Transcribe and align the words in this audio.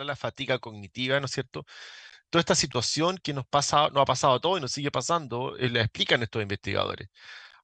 a 0.00 0.04
la 0.04 0.16
fatiga 0.16 0.58
cognitiva, 0.58 1.20
¿no 1.20 1.26
es 1.26 1.32
cierto? 1.32 1.64
Toda 2.30 2.40
esta 2.40 2.54
situación 2.54 3.18
que 3.18 3.32
nos, 3.34 3.46
pasa, 3.46 3.88
nos 3.90 4.02
ha 4.02 4.04
pasado 4.06 4.34
a 4.34 4.40
todos 4.40 4.58
y 4.58 4.62
nos 4.62 4.72
sigue 4.72 4.90
pasando, 4.90 5.56
eh, 5.58 5.70
la 5.70 5.82
explican 5.82 6.22
estos 6.22 6.42
investigadores. 6.42 7.08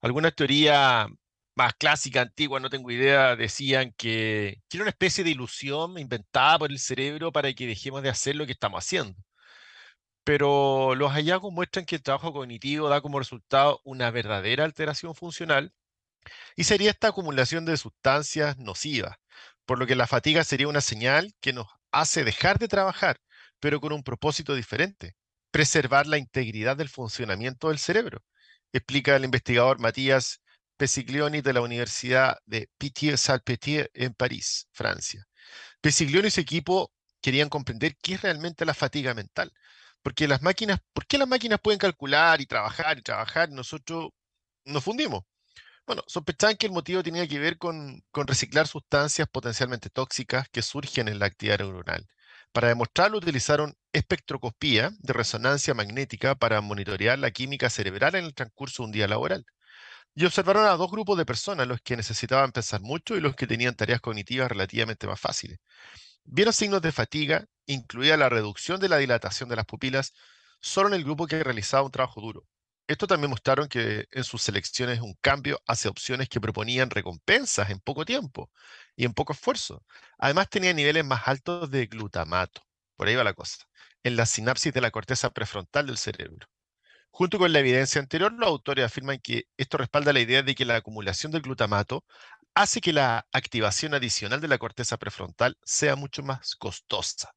Algunas 0.01 0.35
teorías 0.35 1.07
más 1.55 1.73
clásicas, 1.75 2.23
antiguas, 2.27 2.61
no 2.61 2.69
tengo 2.69 2.91
idea, 2.91 3.35
decían 3.35 3.93
que, 3.97 4.61
que 4.69 4.77
era 4.77 4.83
una 4.83 4.91
especie 4.91 5.23
de 5.23 5.31
ilusión 5.31 5.97
inventada 5.99 6.59
por 6.59 6.71
el 6.71 6.79
cerebro 6.79 7.31
para 7.31 7.53
que 7.53 7.67
dejemos 7.67 8.03
de 8.03 8.09
hacer 8.09 8.35
lo 8.35 8.45
que 8.45 8.53
estamos 8.53 8.83
haciendo 8.83 9.17
pero 10.29 10.93
los 10.95 11.11
hallazgos 11.11 11.51
muestran 11.51 11.85
que 11.85 11.95
el 11.95 12.03
trabajo 12.03 12.31
cognitivo 12.33 12.87
da 12.87 13.01
como 13.01 13.17
resultado 13.19 13.81
una 13.83 14.11
verdadera 14.11 14.63
alteración 14.63 15.15
funcional 15.15 15.73
y 16.55 16.65
sería 16.65 16.91
esta 16.91 17.09
acumulación 17.09 17.65
de 17.65 17.77
sustancias 17.77 18.57
nocivas, 18.57 19.17
por 19.65 19.79
lo 19.79 19.87
que 19.87 19.95
la 19.95 20.07
fatiga 20.07 20.43
sería 20.43 20.67
una 20.67 20.81
señal 20.81 21.33
que 21.41 21.53
nos 21.53 21.67
hace 21.91 22.23
dejar 22.23 22.59
de 22.59 22.67
trabajar, 22.67 23.19
pero 23.59 23.79
con 23.81 23.93
un 23.93 24.03
propósito 24.03 24.55
diferente, 24.55 25.15
preservar 25.51 26.07
la 26.07 26.17
integridad 26.17 26.77
del 26.77 26.89
funcionamiento 26.89 27.69
del 27.69 27.79
cerebro, 27.79 28.23
explica 28.73 29.15
el 29.15 29.25
investigador 29.25 29.79
Matías 29.79 30.41
Pesiglioni 30.77 31.41
de 31.41 31.53
la 31.53 31.61
Universidad 31.61 32.37
de 32.45 32.69
Pitié-Salpêtrière 32.77 33.89
en 33.93 34.13
París, 34.13 34.67
Francia. 34.71 35.25
Pesiglioni 35.81 36.27
y 36.29 36.31
su 36.31 36.41
equipo 36.41 36.91
querían 37.21 37.49
comprender 37.49 37.95
qué 38.01 38.15
es 38.15 38.21
realmente 38.21 38.65
la 38.65 38.73
fatiga 38.73 39.13
mental, 39.13 39.51
porque 40.01 40.27
las 40.27 40.41
máquinas, 40.41 40.79
¿por 40.93 41.05
qué 41.07 41.17
las 41.17 41.27
máquinas 41.27 41.59
pueden 41.61 41.79
calcular 41.79 42.41
y 42.41 42.45
trabajar 42.45 42.97
y 42.99 43.01
trabajar 43.01 43.49
nosotros 43.51 44.09
nos 44.65 44.83
fundimos? 44.83 45.23
Bueno, 45.89 46.03
sospechaban 46.05 46.55
que 46.55 46.67
el 46.67 46.71
motivo 46.71 47.01
tenía 47.01 47.27
que 47.27 47.39
ver 47.39 47.57
con, 47.57 48.03
reciclar 48.13 48.67
sustancias 48.67 49.27
potencialmente 49.27 49.89
tóxicas 49.89 50.47
que 50.49 50.61
surgen 50.61 51.07
en 51.07 51.17
la 51.17 51.25
actividad 51.25 51.57
neuronal. 51.57 52.07
Para 52.51 52.67
demostrarlo 52.67 53.17
utilizaron 53.17 53.75
espectroscopía 53.91 54.91
de 54.99 55.13
resonancia 55.13 55.73
magnética 55.73 56.35
para 56.35 56.61
monitorear 56.61 57.17
la 57.17 57.31
química 57.31 57.71
cerebral 57.71 58.13
en 58.13 58.25
el 58.25 58.35
transcurso 58.35 58.83
de 58.83 58.85
un 58.85 58.91
día 58.91 59.07
laboral. 59.07 59.47
Y 60.15 60.25
observaron 60.25 60.67
a 60.67 60.77
dos 60.77 60.91
grupos 60.91 61.17
de 61.17 61.25
personas, 61.25 61.67
los 61.67 61.81
que 61.81 61.97
necesitaban 61.97 62.51
pensar 62.51 62.81
mucho 62.81 63.17
y 63.17 63.21
los 63.21 63.35
que 63.35 63.47
tenían 63.47 63.75
tareas 63.75 64.01
cognitivas 64.01 64.49
relativamente 64.49 65.07
más 65.07 65.19
fáciles. 65.19 65.59
Vieron 66.23 66.53
signos 66.53 66.83
de 66.83 66.91
fatiga, 66.91 67.47
incluida 67.65 68.17
la 68.17 68.29
reducción 68.29 68.79
de 68.79 68.89
la 68.89 68.97
dilatación 68.97 69.49
de 69.49 69.55
las 69.55 69.65
pupilas, 69.65 70.13
solo 70.61 70.89
en 70.89 70.95
el 70.95 71.03
grupo 71.03 71.27
que 71.27 71.43
realizaba 71.43 71.83
un 71.83 71.91
trabajo 71.91 72.21
duro. 72.21 72.45
Esto 72.89 73.05
también 73.07 73.29
mostraron 73.29 73.69
que 73.69 74.07
en 74.11 74.23
sus 74.25 74.41
selecciones 74.41 74.99
un 74.99 75.13
cambio 75.21 75.61
hacia 75.67 75.91
opciones 75.91 76.27
que 76.27 76.41
proponían 76.41 76.89
recompensas 76.89 77.69
en 77.69 77.79
poco 77.79 78.03
tiempo 78.03 78.51
y 78.95 79.05
en 79.05 79.13
poco 79.13 79.33
esfuerzo. 79.33 79.85
Además 80.17 80.49
tenían 80.49 80.75
niveles 80.75 81.05
más 81.05 81.27
altos 81.27 81.69
de 81.71 81.85
glutamato, 81.85 82.63
por 82.97 83.07
ahí 83.07 83.15
va 83.15 83.23
la 83.23 83.33
cosa, 83.35 83.65
en 84.03 84.15
la 84.15 84.25
sinapsis 84.25 84.73
de 84.73 84.81
la 84.81 84.89
corteza 84.91 85.29
prefrontal 85.29 85.85
del 85.85 85.97
cerebro. 85.99 86.47
Junto 87.11 87.39
con 87.39 87.53
la 87.53 87.59
evidencia 87.59 88.01
anterior, 88.01 88.33
los 88.33 88.47
autores 88.49 88.85
afirman 88.85 89.19
que 89.19 89.45
esto 89.57 89.77
respalda 89.77 90.13
la 90.13 90.21
idea 90.21 90.43
de 90.43 90.55
que 90.55 90.65
la 90.65 90.77
acumulación 90.77 91.31
del 91.31 91.43
glutamato 91.43 92.05
hace 92.55 92.81
que 92.81 92.93
la 92.93 93.27
activación 93.33 93.93
adicional 93.95 94.41
de 94.41 94.49
la 94.49 94.59
corteza 94.59 94.97
prefrontal 94.97 95.57
sea 95.63 95.95
mucho 95.95 96.23
más 96.23 96.55
costosa. 96.55 97.31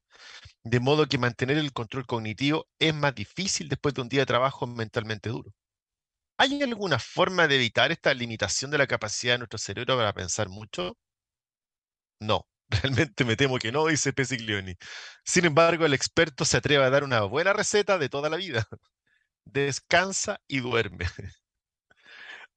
De 0.63 0.79
modo 0.79 1.07
que 1.07 1.17
mantener 1.17 1.57
el 1.57 1.73
control 1.73 2.05
cognitivo 2.05 2.67
es 2.79 2.93
más 2.93 3.15
difícil 3.15 3.69
después 3.69 3.93
de 3.93 4.01
un 4.01 4.09
día 4.09 4.21
de 4.21 4.25
trabajo 4.27 4.67
mentalmente 4.67 5.29
duro. 5.29 5.51
¿Hay 6.37 6.61
alguna 6.61 6.99
forma 6.99 7.47
de 7.47 7.55
evitar 7.55 7.91
esta 7.91 8.13
limitación 8.13 8.71
de 8.71 8.77
la 8.77 8.87
capacidad 8.87 9.35
de 9.35 9.39
nuestro 9.39 9.59
cerebro 9.59 9.97
para 9.97 10.13
pensar 10.13 10.49
mucho? 10.49 10.97
No, 12.19 12.47
realmente 12.69 13.25
me 13.25 13.35
temo 13.35 13.57
que 13.59 13.71
no, 13.71 13.87
dice 13.87 14.13
Pesiglioni. 14.13 14.75
Sin 15.25 15.45
embargo, 15.45 15.85
el 15.85 15.93
experto 15.93 16.45
se 16.45 16.57
atreve 16.57 16.83
a 16.83 16.89
dar 16.89 17.03
una 17.03 17.21
buena 17.23 17.53
receta 17.53 17.97
de 17.97 18.09
toda 18.09 18.29
la 18.29 18.37
vida. 18.37 18.67
Descansa 19.45 20.41
y 20.47 20.59
duerme. 20.61 21.07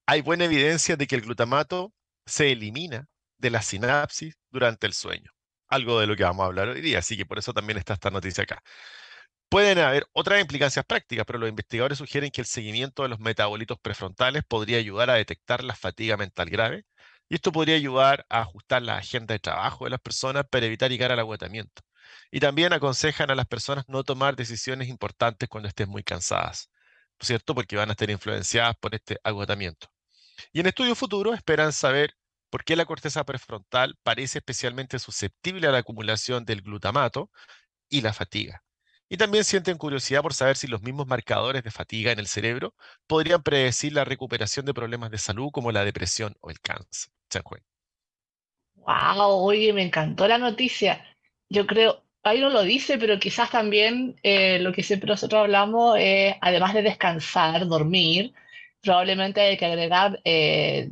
Hay 0.06 0.20
buena 0.22 0.44
evidencia 0.46 0.96
de 0.96 1.06
que 1.06 1.14
el 1.16 1.22
glutamato 1.22 1.92
se 2.26 2.50
elimina 2.52 3.06
de 3.38 3.50
la 3.50 3.62
sinapsis 3.62 4.34
durante 4.50 4.86
el 4.86 4.92
sueño. 4.94 5.30
Algo 5.68 6.00
de 6.00 6.06
lo 6.06 6.16
que 6.16 6.24
vamos 6.24 6.44
a 6.44 6.46
hablar 6.46 6.68
hoy 6.68 6.80
día, 6.80 6.98
así 7.00 7.16
que 7.16 7.26
por 7.26 7.38
eso 7.38 7.52
también 7.52 7.78
está 7.78 7.94
esta 7.94 8.10
noticia 8.10 8.44
acá. 8.44 8.62
Pueden 9.48 9.78
haber 9.78 10.06
otras 10.12 10.40
implicancias 10.40 10.84
prácticas, 10.84 11.24
pero 11.26 11.38
los 11.38 11.48
investigadores 11.48 11.98
sugieren 11.98 12.30
que 12.30 12.40
el 12.40 12.46
seguimiento 12.46 13.02
de 13.02 13.08
los 13.08 13.20
metabolitos 13.20 13.78
prefrontales 13.80 14.42
podría 14.44 14.78
ayudar 14.78 15.08
a 15.10 15.14
detectar 15.14 15.62
la 15.64 15.74
fatiga 15.76 16.16
mental 16.16 16.50
grave 16.50 16.84
y 17.28 17.36
esto 17.36 17.52
podría 17.52 17.76
ayudar 17.76 18.26
a 18.28 18.40
ajustar 18.42 18.82
la 18.82 18.96
agenda 18.98 19.34
de 19.34 19.38
trabajo 19.40 19.84
de 19.84 19.90
las 19.90 20.00
personas 20.00 20.44
para 20.50 20.66
evitar 20.66 20.90
llegar 20.90 21.12
al 21.12 21.20
agotamiento. 21.20 21.82
Y 22.30 22.40
también 22.40 22.72
aconsejan 22.72 23.30
a 23.30 23.34
las 23.34 23.46
personas 23.46 23.84
no 23.88 24.04
tomar 24.04 24.36
decisiones 24.36 24.88
importantes 24.88 25.48
cuando 25.48 25.68
estén 25.68 25.88
muy 25.88 26.02
cansadas, 26.02 26.70
¿cierto? 27.20 27.54
Porque 27.54 27.76
van 27.76 27.88
a 27.90 27.92
estar 27.92 28.10
influenciadas 28.10 28.76
por 28.80 28.94
este 28.94 29.18
agotamiento. 29.24 29.88
Y 30.52 30.60
en 30.60 30.66
estudios 30.66 30.98
futuros 30.98 31.36
esperan 31.36 31.72
saber 31.72 32.14
por 32.56 32.64
qué 32.64 32.74
la 32.74 32.86
corteza 32.86 33.22
prefrontal 33.22 33.98
parece 34.02 34.38
especialmente 34.38 34.98
susceptible 34.98 35.66
a 35.66 35.72
la 35.72 35.78
acumulación 35.80 36.46
del 36.46 36.62
glutamato 36.62 37.30
y 37.90 38.00
la 38.00 38.14
fatiga. 38.14 38.62
Y 39.10 39.18
también 39.18 39.44
sienten 39.44 39.76
curiosidad 39.76 40.22
por 40.22 40.32
saber 40.32 40.56
si 40.56 40.66
los 40.66 40.80
mismos 40.80 41.06
marcadores 41.06 41.62
de 41.62 41.70
fatiga 41.70 42.12
en 42.12 42.18
el 42.18 42.26
cerebro 42.26 42.74
podrían 43.06 43.42
predecir 43.42 43.92
la 43.92 44.06
recuperación 44.06 44.64
de 44.64 44.72
problemas 44.72 45.10
de 45.10 45.18
salud 45.18 45.50
como 45.52 45.70
la 45.70 45.84
depresión 45.84 46.34
o 46.40 46.48
el 46.48 46.58
cáncer. 46.58 47.12
Wow, 48.76 49.44
oye, 49.44 49.74
me 49.74 49.82
encantó 49.82 50.26
la 50.26 50.38
noticia. 50.38 51.04
Yo 51.50 51.66
creo, 51.66 52.04
ahí 52.22 52.40
no 52.40 52.48
lo 52.48 52.62
dice, 52.62 52.96
pero 52.96 53.18
quizás 53.18 53.50
también 53.50 54.18
eh, 54.22 54.60
lo 54.60 54.72
que 54.72 54.82
siempre 54.82 55.10
nosotros 55.10 55.42
hablamos 55.42 55.98
es, 56.00 56.36
además 56.40 56.72
de 56.72 56.80
descansar, 56.80 57.66
dormir, 57.66 58.32
probablemente 58.80 59.42
hay 59.42 59.58
que 59.58 59.66
agregar 59.66 60.22
eh, 60.24 60.88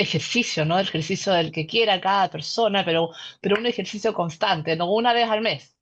ejercicio, 0.00 0.64
¿no? 0.64 0.78
El 0.78 0.86
ejercicio 0.88 1.32
del 1.32 1.52
que 1.52 1.66
quiera 1.66 2.00
cada 2.00 2.30
persona, 2.30 2.84
pero, 2.84 3.10
pero 3.40 3.56
un 3.58 3.66
ejercicio 3.66 4.12
constante, 4.14 4.76
no 4.76 4.92
una 4.92 5.12
vez 5.12 5.28
al 5.28 5.40
mes, 5.42 5.76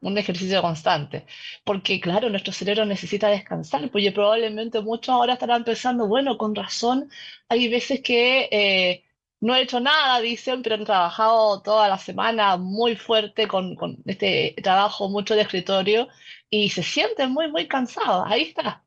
un 0.00 0.18
ejercicio 0.18 0.62
constante. 0.62 1.26
Porque, 1.64 2.00
claro, 2.00 2.28
nuestro 2.30 2.52
cerebro 2.52 2.84
necesita 2.86 3.28
descansar, 3.28 3.90
porque 3.90 4.12
probablemente 4.12 4.80
muchos 4.80 5.10
ahora 5.14 5.34
estarán 5.34 5.64
pensando, 5.64 6.06
bueno, 6.08 6.38
con 6.38 6.54
razón, 6.54 7.10
hay 7.48 7.68
veces 7.68 8.00
que 8.02 8.48
eh, 8.50 9.04
no 9.40 9.54
he 9.54 9.62
hecho 9.62 9.80
nada, 9.80 10.20
dicen, 10.20 10.62
pero 10.62 10.76
han 10.76 10.84
trabajado 10.84 11.62
toda 11.62 11.88
la 11.88 11.98
semana 11.98 12.56
muy 12.56 12.96
fuerte 12.96 13.48
con, 13.48 13.74
con 13.76 13.98
este 14.06 14.54
trabajo 14.62 15.08
mucho 15.08 15.34
de 15.34 15.42
escritorio 15.42 16.08
y 16.50 16.70
se 16.70 16.82
sienten 16.82 17.32
muy, 17.32 17.50
muy 17.50 17.66
cansados. 17.68 18.24
Ahí 18.28 18.42
está 18.42 18.85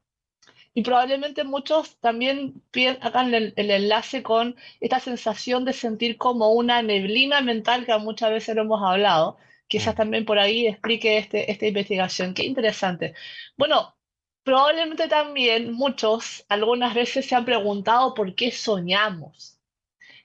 y 0.74 0.84
probablemente 0.84 1.44
muchos 1.44 1.98
también 1.98 2.62
hagan 3.02 3.34
el, 3.34 3.54
el, 3.56 3.72
enlace 3.72 4.24
con 4.24 4.56
esta 4.80 5.00
sensación 5.00 5.66
de 5.66 5.74
sentir 5.74 6.18
como 6.18 6.52
una 6.54 6.82
neblina 6.82 7.42
mental 7.42 7.86
que 7.86 7.98
muchas 7.98 8.32
veces 8.32 8.56
lo 8.56 8.62
hemos 8.62 8.82
hablado. 8.84 9.38
Quizás 9.68 9.96
también 9.96 10.26
por 10.26 10.40
ahí 10.40 10.68
explique 10.68 11.18
este, 11.18 11.52
esta 11.52 11.68
investigación. 11.68 12.34
Qué 12.34 12.44
interesante. 12.44 13.14
Bueno, 13.58 13.96
probablemente 14.44 15.08
también 15.08 15.74
muchos 15.74 16.46
algunas 16.50 16.94
veces 16.94 17.26
se 17.28 17.36
han 17.36 17.46
preguntado 17.46 18.14
por 18.14 18.36
qué 18.36 18.52
soñamos, 18.52 19.60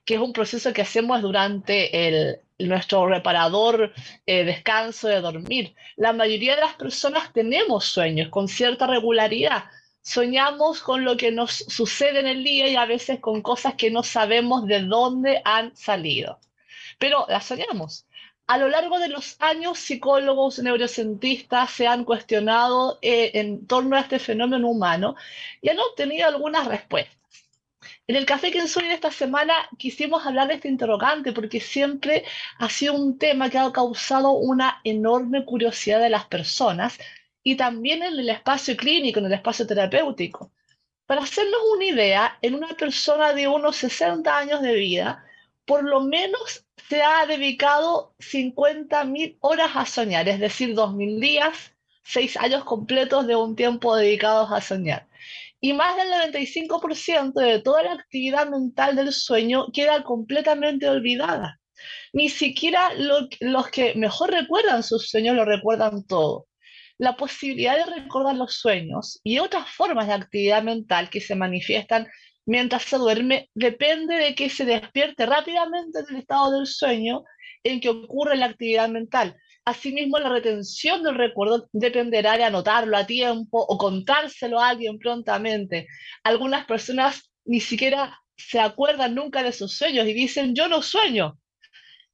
que 0.05 0.15
es 0.15 0.21
un 0.21 0.33
proceso 0.33 0.73
que 0.73 0.83
hacemos 0.83 1.23
durante 1.23 2.09
el, 2.09 2.41
nuestro 2.59 3.07
reparador 3.07 3.93
eh, 4.27 4.45
descanso 4.45 5.09
de 5.09 5.21
dormir. 5.21 5.75
La 5.97 6.13
mayoría 6.13 6.55
de 6.55 6.63
las 6.63 6.75
personas 6.75 7.33
tenemos 7.33 7.85
sueños 7.87 8.29
con 8.29 8.49
cierta 8.49 8.87
regularidad 8.87 9.65
soñamos 10.05 10.83
con 10.83 11.03
lo 11.05 11.17
que 11.17 11.33
nos 11.33 11.53
sucede 11.53 12.21
en 12.21 12.27
el 12.27 12.45
día 12.45 12.69
y 12.69 12.77
a 12.77 12.85
veces 12.85 13.21
con 13.21 13.41
cosas 13.43 13.75
que 13.75 13.91
no 13.91 14.03
sabemos 14.03 14.67
de 14.67 14.81
dónde 14.81 15.41
han 15.45 15.75
salido. 15.75 16.39
Pero 16.99 17.27
las 17.29 17.47
soñamos. 17.47 18.07
A 18.47 18.59
lo 18.59 18.69
largo 18.69 18.99
de 18.99 19.09
los 19.09 19.37
años, 19.41 19.79
psicólogos, 19.79 20.59
neurocientistas 20.59 21.71
se 21.71 21.87
han 21.87 22.05
cuestionado 22.05 22.99
eh, 23.01 23.31
en 23.35 23.67
torno 23.67 23.97
a 23.97 24.01
este 24.01 24.19
fenómeno 24.19 24.69
humano 24.69 25.17
y 25.63 25.71
han 25.71 25.79
obtenido 25.79 26.29
algunas 26.29 26.67
respuestas. 26.67 27.17
En 28.07 28.17
el 28.17 28.27
Café 28.27 28.51
que 28.51 28.61
de 28.61 28.93
esta 28.93 29.11
semana 29.11 29.55
quisimos 29.79 30.27
hablar 30.27 30.49
de 30.49 30.55
este 30.55 30.69
interrogante 30.69 31.33
porque 31.33 31.61
siempre 31.61 32.25
ha 32.59 32.69
sido 32.69 32.93
un 32.93 33.19
tema 33.19 33.49
que 33.49 33.59
ha 33.59 33.73
causado 33.73 34.33
una 34.33 34.81
enorme 34.85 35.47
curiosidad 35.47 36.01
de 36.01 36.11
las 36.11 36.27
personas 36.27 36.99
y 37.45 37.57
también 37.57 38.03
en 38.03 38.15
el 38.15 38.31
espacio 38.31 38.77
clínico, 38.77 39.21
en 39.21 39.27
el 39.27 39.35
espacio 39.35 39.67
terapéutico. 39.67 40.51
Para 41.07 41.23
hacernos 41.23 41.61
una 41.77 41.85
idea, 41.85 42.39
en 42.41 42.55
una 42.55 42.69
persona 42.69 43.35
de 43.35 43.47
unos 43.47 43.77
60 43.77 44.37
años 44.37 44.63
de 44.63 44.75
vida, 44.75 45.25
por 45.67 45.85
lo 45.85 46.01
menos 46.01 46.65
se 46.89 47.03
ha 47.03 47.27
dedicado 47.27 48.15
50.000 48.19 49.37
horas 49.41 49.71
a 49.75 49.85
soñar, 49.85 50.27
es 50.29 50.41
decir, 50.41 50.75
2.000 50.75 51.21
días, 51.21 51.75
6 52.05 52.39
años 52.39 52.65
completos 52.65 53.27
de 53.27 53.37
un 53.37 53.55
tiempo 53.55 53.95
dedicados 53.95 54.51
a 54.51 54.63
soñar. 54.63 55.07
Y 55.61 55.75
más 55.75 55.97
del 55.97 56.09
95% 56.09 57.35
de 57.35 57.61
toda 57.61 57.83
la 57.83 57.93
actividad 57.93 58.49
mental 58.49 58.97
del 58.97 59.13
sueño 59.13 59.67
queda 59.73 60.03
completamente 60.03 60.89
olvidada. 60.89 61.61
Ni 62.15 62.31
siquiera 62.31 62.91
los 62.95 63.69
que 63.69 63.95
mejor 63.97 64.31
recuerdan 64.31 64.83
sus 64.83 65.09
sueños 65.09 65.37
lo 65.37 65.45
recuerdan 65.45 66.07
todo. 66.07 66.47
La 66.99 67.17
posibilidad 67.17 67.77
de 67.77 68.03
recordar 68.03 68.37
los 68.37 68.55
sueños 68.55 69.21
y 69.25 69.39
otras 69.39 69.69
formas 69.69 70.07
de 70.07 70.13
actividad 70.13 70.63
mental 70.63 71.11
que 71.11 71.21
se 71.21 71.35
manifiestan 71.35 72.07
mientras 72.47 72.85
se 72.85 72.97
duerme 72.99 73.51
depende 73.55 74.17
de 74.17 74.35
que 74.35 74.49
se 74.51 74.65
despierte 74.65 75.27
rápidamente 75.27 76.03
del 76.05 76.17
estado 76.17 76.53
del 76.53 76.67
sueño 76.67 77.25
en 77.65 77.81
que 77.81 77.89
ocurre 77.89 78.37
la 78.37 78.47
actividad 78.47 78.89
mental. 78.89 79.37
Asimismo, 79.65 80.19
la 80.19 80.29
retención 80.29 81.03
del 81.03 81.15
recuerdo 81.15 81.69
dependerá 81.73 82.37
de 82.37 82.45
anotarlo 82.45 82.97
a 82.97 83.07
tiempo 83.07 83.59
o 83.59 83.79
contárselo 83.79 84.61
a 84.61 84.69
alguien 84.69 84.99
prontamente. 84.99 85.87
Algunas 86.23 86.67
personas 86.67 87.31
ni 87.47 87.61
siquiera 87.61 88.21
se 88.37 88.61
acuerdan 88.61 89.15
nunca 89.15 89.43
de 89.43 89.53
sus 89.53 89.77
sueños 89.77 90.07
y 90.07 90.13
dicen, 90.13 90.55
yo 90.55 90.69
no 90.69 90.83
sueño. 90.83 91.39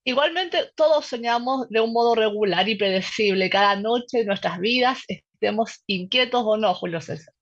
Igualmente, 0.05 0.71
todos 0.75 1.07
soñamos 1.07 1.69
de 1.69 1.81
un 1.81 1.93
modo 1.93 2.15
regular 2.15 2.69
y 2.69 2.77
predecible 2.77 3.51
cada 3.51 3.77
noche 3.77 4.19
de 4.19 4.25
nuestras 4.25 4.59
vidas, 4.59 4.99
estemos 5.09 5.83
inquietos 5.87 6.43
o 6.45 6.57
no, 6.57 6.75
Julio 6.75 7.01
César. 7.01 7.35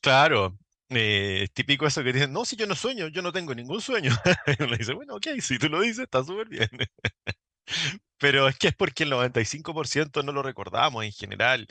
Claro, 0.00 0.56
eh, 0.88 1.40
es 1.44 1.52
típico 1.52 1.86
eso 1.86 2.04
que 2.04 2.12
dicen, 2.12 2.32
no, 2.32 2.44
si 2.44 2.56
yo 2.56 2.66
no 2.66 2.76
sueño, 2.76 3.08
yo 3.08 3.22
no 3.22 3.32
tengo 3.32 3.54
ningún 3.54 3.80
sueño. 3.80 4.12
y 4.58 4.62
uno 4.62 4.76
dice, 4.76 4.94
bueno, 4.94 5.16
ok, 5.16 5.26
si 5.40 5.58
tú 5.58 5.68
lo 5.68 5.80
dices, 5.80 6.04
está 6.04 6.22
súper 6.22 6.48
bien. 6.48 6.68
Pero 8.18 8.48
es 8.48 8.56
que 8.56 8.68
es 8.68 8.74
porque 8.74 9.02
el 9.04 9.12
95% 9.12 10.24
no 10.24 10.32
lo 10.32 10.42
recordamos 10.42 11.04
en 11.04 11.12
general. 11.12 11.66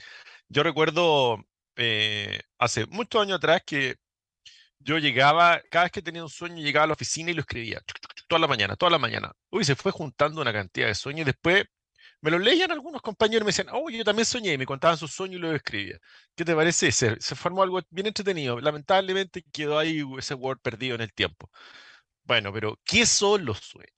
Yo 0.50 0.64
recuerdo 0.64 1.46
eh, 1.78 2.42
hace 2.60 2.86
muchos 2.88 3.22
años 3.22 3.38
atrás 3.38 3.64
que 3.66 3.96
yo 4.80 4.98
llegaba, 5.00 5.62
cada 5.72 5.86
vez 5.86 5.92
que 5.92 6.02
tenía 6.02 6.24
un 6.24 6.30
sueño, 6.30 6.58
llegaba 6.58 6.84
a 6.84 6.88
la 6.88 6.94
oficina 6.94 7.32
y 7.32 7.34
lo 7.34 7.42
escribía, 7.42 7.82
toda 8.28 8.40
la 8.40 8.48
mañana, 8.48 8.76
toda 8.76 8.92
la 8.92 9.00
mañana. 9.00 9.34
Uy, 9.50 9.66
se 9.66 9.76
fue 9.76 9.92
juntando 9.92 10.42
una 10.42 10.54
cantidad 10.54 10.88
de 10.88 10.96
sueños 10.96 11.22
y 11.22 11.26
después 11.26 11.66
me 12.22 12.32
lo 12.32 12.40
leían 12.40 12.72
algunos 12.72 13.02
compañeros 13.02 13.44
y 13.44 13.46
me 13.46 13.50
decían, 13.50 13.68
oh, 13.72 13.90
yo 13.90 14.04
también 14.04 14.26
soñé, 14.26 14.54
y 14.54 14.58
me 14.58 14.66
contaban 14.66 14.98
sus 14.98 15.12
sueños 15.14 15.38
y 15.40 15.42
lo 15.42 15.56
escribía. 15.56 16.00
¿Qué 16.36 16.46
te 16.46 16.56
parece? 16.56 16.92
Se, 16.92 17.20
se 17.22 17.36
formó 17.36 17.64
algo 17.64 17.80
bien 17.90 18.08
entretenido. 18.08 18.60
Lamentablemente 18.60 19.44
quedó 19.52 19.78
ahí 19.78 20.04
ese 20.18 20.34
Word 20.34 20.60
perdido 20.62 20.96
en 20.96 21.02
el 21.02 21.14
tiempo. 21.14 21.50
Bueno, 22.24 22.52
pero 22.54 22.80
¿qué 22.84 23.06
son 23.06 23.46
los 23.46 23.60
sueños? 23.60 23.92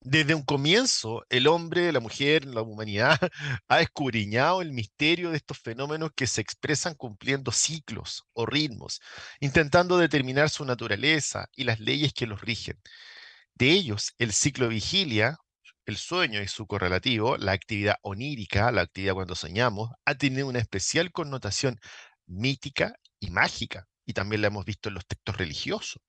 Desde 0.00 0.34
un 0.34 0.44
comienzo, 0.44 1.26
el 1.30 1.48
hombre, 1.48 1.90
la 1.92 2.00
mujer, 2.00 2.44
la 2.46 2.62
humanidad 2.62 3.18
ha 3.68 3.80
escudriñado 3.80 4.62
el 4.62 4.72
misterio 4.72 5.30
de 5.30 5.36
estos 5.36 5.58
fenómenos 5.58 6.12
que 6.14 6.26
se 6.28 6.40
expresan 6.40 6.94
cumpliendo 6.94 7.50
ciclos 7.50 8.24
o 8.32 8.46
ritmos, 8.46 9.00
intentando 9.40 9.98
determinar 9.98 10.48
su 10.48 10.64
naturaleza 10.64 11.48
y 11.56 11.64
las 11.64 11.80
leyes 11.80 12.12
que 12.14 12.26
los 12.26 12.40
rigen. 12.40 12.80
De 13.56 13.70
ellos, 13.72 14.14
el 14.18 14.34
ciclo 14.34 14.68
vigilia, 14.68 15.38
el 15.86 15.96
sueño 15.96 16.42
y 16.42 16.46
su 16.48 16.66
correlativo, 16.66 17.38
la 17.38 17.52
actividad 17.52 17.96
onírica, 18.02 18.70
la 18.70 18.82
actividad 18.82 19.14
cuando 19.14 19.34
soñamos, 19.34 19.90
ha 20.04 20.14
tenido 20.14 20.46
una 20.46 20.58
especial 20.58 21.10
connotación 21.10 21.80
mítica 22.26 22.92
y 23.18 23.30
mágica, 23.30 23.88
y 24.04 24.12
también 24.12 24.42
la 24.42 24.48
hemos 24.48 24.66
visto 24.66 24.90
en 24.90 24.96
los 24.96 25.06
textos 25.06 25.38
religiosos. 25.38 26.02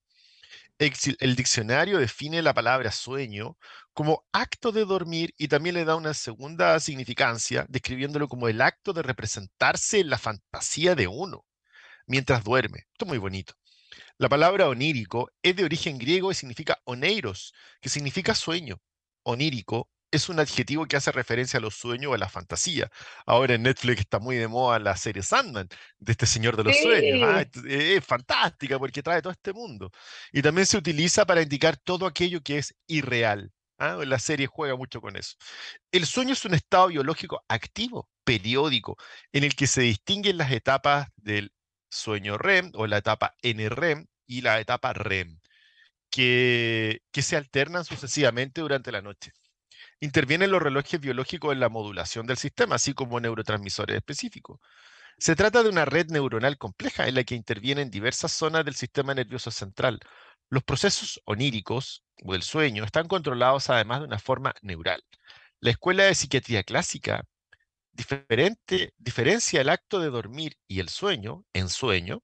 El 0.77 1.37
diccionario 1.37 1.99
define 1.99 2.41
la 2.41 2.53
palabra 2.53 2.91
sueño 2.91 3.57
como 3.93 4.25
acto 4.33 4.73
de 4.73 4.83
dormir 4.83 5.33
y 5.37 5.47
también 5.47 5.75
le 5.75 5.85
da 5.85 5.95
una 5.95 6.13
segunda 6.13 6.77
significancia, 6.81 7.65
describiéndolo 7.69 8.27
como 8.27 8.49
el 8.49 8.61
acto 8.61 8.91
de 8.91 9.03
representarse 9.03 10.01
en 10.01 10.09
la 10.09 10.17
fantasía 10.17 10.95
de 10.95 11.07
uno 11.07 11.45
mientras 12.07 12.43
duerme. 12.43 12.79
Esto 12.91 13.05
es 13.05 13.07
muy 13.07 13.17
bonito. 13.19 13.53
La 14.19 14.29
palabra 14.29 14.67
onírico 14.67 15.31
es 15.43 15.55
de 15.55 15.63
origen 15.63 15.99
griego 15.99 16.31
y 16.31 16.35
significa 16.35 16.79
oneiros, 16.85 17.53
que 17.79 17.89
significa 17.89 18.33
sueño. 18.33 18.81
Onírico 19.23 19.91
es 20.09 20.27
un 20.29 20.39
adjetivo 20.39 20.87
que 20.87 20.97
hace 20.97 21.11
referencia 21.11 21.59
a 21.59 21.61
los 21.61 21.75
sueños 21.75 22.11
o 22.11 22.15
a 22.15 22.17
la 22.17 22.27
fantasía. 22.27 22.89
Ahora 23.27 23.53
en 23.53 23.63
Netflix 23.63 23.99
está 23.99 24.17
muy 24.17 24.37
de 24.37 24.47
moda 24.47 24.79
la 24.79 24.97
serie 24.97 25.21
Sandman, 25.21 25.67
de 25.99 26.11
este 26.11 26.25
señor 26.25 26.57
de 26.57 26.63
los 26.63 26.77
sueños. 26.77 27.29
Ah, 27.29 27.45
es 27.67 28.03
fantástica 28.03 28.79
porque 28.79 29.03
trae 29.03 29.21
todo 29.21 29.33
este 29.33 29.53
mundo. 29.53 29.91
Y 30.31 30.41
también 30.41 30.65
se 30.65 30.77
utiliza 30.77 31.25
para 31.25 31.43
indicar 31.43 31.77
todo 31.77 32.07
aquello 32.07 32.41
que 32.41 32.57
es 32.57 32.73
irreal. 32.87 33.51
¿ah? 33.77 33.97
La 34.03 34.17
serie 34.17 34.47
juega 34.47 34.75
mucho 34.75 34.99
con 34.99 35.15
eso. 35.15 35.35
El 35.91 36.07
sueño 36.07 36.33
es 36.33 36.43
un 36.43 36.55
estado 36.55 36.87
biológico 36.87 37.43
activo, 37.47 38.09
periódico, 38.23 38.97
en 39.31 39.43
el 39.43 39.55
que 39.55 39.67
se 39.67 39.81
distinguen 39.81 40.37
las 40.37 40.51
etapas 40.51 41.09
del 41.17 41.51
sueño 41.89 42.37
REM 42.37 42.71
o 42.75 42.87
la 42.87 42.97
etapa 42.97 43.35
NREM 43.43 44.07
y 44.27 44.41
la 44.41 44.59
etapa 44.59 44.93
REM, 44.93 45.39
que, 46.09 47.01
que 47.11 47.21
se 47.21 47.37
alternan 47.37 47.85
sucesivamente 47.85 48.61
durante 48.61 48.91
la 48.91 49.01
noche 49.01 49.33
intervienen 49.99 50.51
los 50.51 50.61
relojes 50.61 50.99
biológicos 50.99 51.53
en 51.53 51.59
la 51.59 51.69
modulación 51.69 52.27
del 52.27 52.37
sistema, 52.37 52.75
así 52.75 52.93
como 52.93 53.19
neurotransmisores 53.19 53.97
específicos. 53.97 54.59
Se 55.17 55.35
trata 55.35 55.63
de 55.63 55.69
una 55.69 55.85
red 55.85 56.07
neuronal 56.09 56.57
compleja 56.57 57.07
en 57.07 57.15
la 57.15 57.23
que 57.23 57.35
intervienen 57.35 57.89
diversas 57.89 58.31
zonas 58.31 58.65
del 58.65 58.75
sistema 58.75 59.13
nervioso 59.15 59.51
central. 59.51 59.99
Los 60.49 60.63
procesos 60.63 61.21
oníricos 61.25 62.03
o 62.23 62.33
del 62.33 62.43
sueño 62.43 62.83
están 62.83 63.07
controlados 63.07 63.69
además 63.69 64.01
de 64.01 64.05
una 64.05 64.19
forma 64.19 64.53
neural. 64.61 65.03
La 65.59 65.71
escuela 65.71 66.03
de 66.03 66.15
psiquiatría 66.15 66.63
clásica 66.63 67.23
diferencia 68.97 69.61
el 69.61 69.69
acto 69.69 69.99
de 69.99 70.09
dormir 70.09 70.57
y 70.67 70.79
el 70.79 70.89
sueño 70.89 71.45
en 71.53 71.69
sueño 71.69 72.23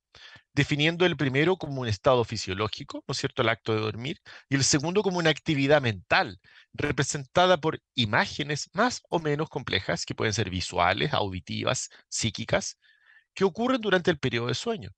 definiendo 0.53 1.05
el 1.05 1.17
primero 1.17 1.57
como 1.57 1.81
un 1.81 1.87
estado 1.87 2.23
fisiológico, 2.25 3.03
¿no 3.07 3.13
es 3.13 3.17
cierto?, 3.19 3.41
el 3.43 3.49
acto 3.49 3.73
de 3.75 3.81
dormir, 3.81 4.19
y 4.49 4.55
el 4.55 4.63
segundo 4.63 5.03
como 5.03 5.19
una 5.19 5.29
actividad 5.31 5.81
mental, 5.81 6.39
representada 6.73 7.57
por 7.59 7.81
imágenes 7.95 8.69
más 8.73 9.01
o 9.09 9.19
menos 9.19 9.49
complejas, 9.49 10.05
que 10.05 10.15
pueden 10.15 10.33
ser 10.33 10.49
visuales, 10.49 11.13
auditivas, 11.13 11.89
psíquicas, 12.09 12.77
que 13.35 13.45
ocurren 13.45 13.81
durante 13.81 14.11
el 14.11 14.19
periodo 14.19 14.47
de 14.47 14.55
sueño. 14.55 14.91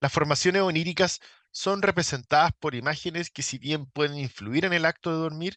Las 0.00 0.12
formaciones 0.12 0.62
oníricas 0.62 1.20
son 1.52 1.80
representadas 1.82 2.52
por 2.58 2.74
imágenes 2.74 3.30
que 3.30 3.42
si 3.42 3.58
bien 3.58 3.86
pueden 3.86 4.18
influir 4.18 4.64
en 4.66 4.72
el 4.72 4.84
acto 4.84 5.10
de 5.10 5.18
dormir, 5.18 5.56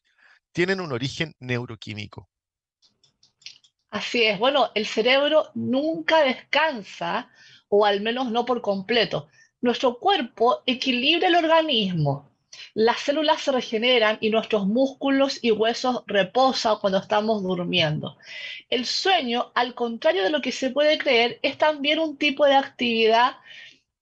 tienen 0.54 0.82
un 0.82 0.92
origen 0.92 1.34
neuroquímico. 1.40 2.30
Así 3.94 4.24
es, 4.24 4.40
bueno, 4.40 4.72
el 4.74 4.88
cerebro 4.88 5.52
nunca 5.54 6.24
descansa 6.24 7.30
o 7.70 7.86
al 7.86 8.02
menos 8.02 8.32
no 8.32 8.44
por 8.44 8.60
completo. 8.60 9.28
Nuestro 9.62 10.00
cuerpo 10.00 10.64
equilibra 10.66 11.28
el 11.28 11.36
organismo. 11.36 12.28
Las 12.74 13.02
células 13.02 13.42
se 13.44 13.52
regeneran 13.52 14.18
y 14.20 14.32
nuestros 14.32 14.66
músculos 14.66 15.38
y 15.44 15.52
huesos 15.52 16.02
reposan 16.08 16.78
cuando 16.82 16.98
estamos 16.98 17.44
durmiendo. 17.44 18.18
El 18.68 18.88
sueño, 18.88 19.52
al 19.54 19.76
contrario 19.76 20.24
de 20.24 20.32
lo 20.32 20.42
que 20.42 20.52
se 20.52 20.72
puede 20.72 20.98
creer, 20.98 21.38
es 21.44 21.60
también 21.60 22.00
un 22.00 22.18
tipo 22.18 22.48
de 22.48 22.56
actividad 22.56 23.36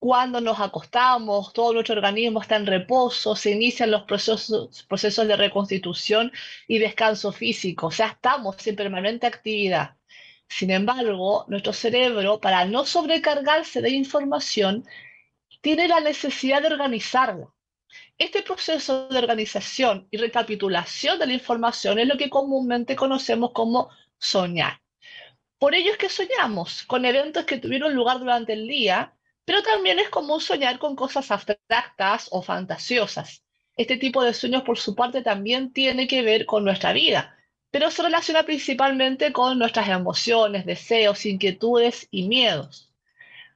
cuando 0.01 0.41
nos 0.41 0.59
acostamos, 0.59 1.53
todo 1.53 1.73
nuestro 1.73 1.93
organismo 1.93 2.41
está 2.41 2.55
en 2.55 2.65
reposo, 2.65 3.35
se 3.35 3.51
inician 3.51 3.91
los 3.91 4.01
procesos, 4.05 4.83
procesos 4.89 5.27
de 5.27 5.35
reconstitución 5.35 6.31
y 6.67 6.79
descanso 6.79 7.31
físico, 7.31 7.85
o 7.85 7.91
sea, 7.91 8.07
estamos 8.07 8.65
en 8.65 8.75
permanente 8.75 9.27
actividad. 9.27 9.97
Sin 10.47 10.71
embargo, 10.71 11.45
nuestro 11.49 11.71
cerebro, 11.71 12.39
para 12.41 12.65
no 12.65 12.83
sobrecargarse 12.83 13.79
de 13.79 13.91
información, 13.91 14.87
tiene 15.61 15.87
la 15.87 15.99
necesidad 15.99 16.63
de 16.63 16.69
organizarla. 16.69 17.53
Este 18.17 18.41
proceso 18.41 19.07
de 19.07 19.19
organización 19.19 20.07
y 20.09 20.17
recapitulación 20.17 21.19
de 21.19 21.27
la 21.27 21.33
información 21.33 21.99
es 21.99 22.07
lo 22.07 22.17
que 22.17 22.31
comúnmente 22.31 22.95
conocemos 22.95 23.51
como 23.51 23.89
soñar. 24.17 24.81
Por 25.59 25.75
ello 25.75 25.91
es 25.91 25.99
que 25.99 26.09
soñamos 26.09 26.81
con 26.85 27.05
eventos 27.05 27.45
que 27.45 27.59
tuvieron 27.59 27.93
lugar 27.93 28.17
durante 28.17 28.53
el 28.53 28.67
día, 28.67 29.13
pero 29.45 29.63
también 29.63 29.99
es 29.99 30.09
común 30.09 30.39
soñar 30.41 30.79
con 30.79 30.95
cosas 30.95 31.31
abstractas 31.31 32.27
o 32.31 32.41
fantasiosas. 32.41 33.43
Este 33.75 33.97
tipo 33.97 34.23
de 34.23 34.33
sueños, 34.33 34.63
por 34.63 34.77
su 34.77 34.95
parte, 34.95 35.21
también 35.21 35.73
tiene 35.73 36.07
que 36.07 36.21
ver 36.21 36.45
con 36.45 36.63
nuestra 36.63 36.93
vida, 36.93 37.37
pero 37.71 37.89
se 37.89 38.03
relaciona 38.03 38.43
principalmente 38.43 39.31
con 39.31 39.57
nuestras 39.57 39.87
emociones, 39.87 40.65
deseos, 40.65 41.25
inquietudes 41.25 42.07
y 42.11 42.27
miedos. 42.27 42.91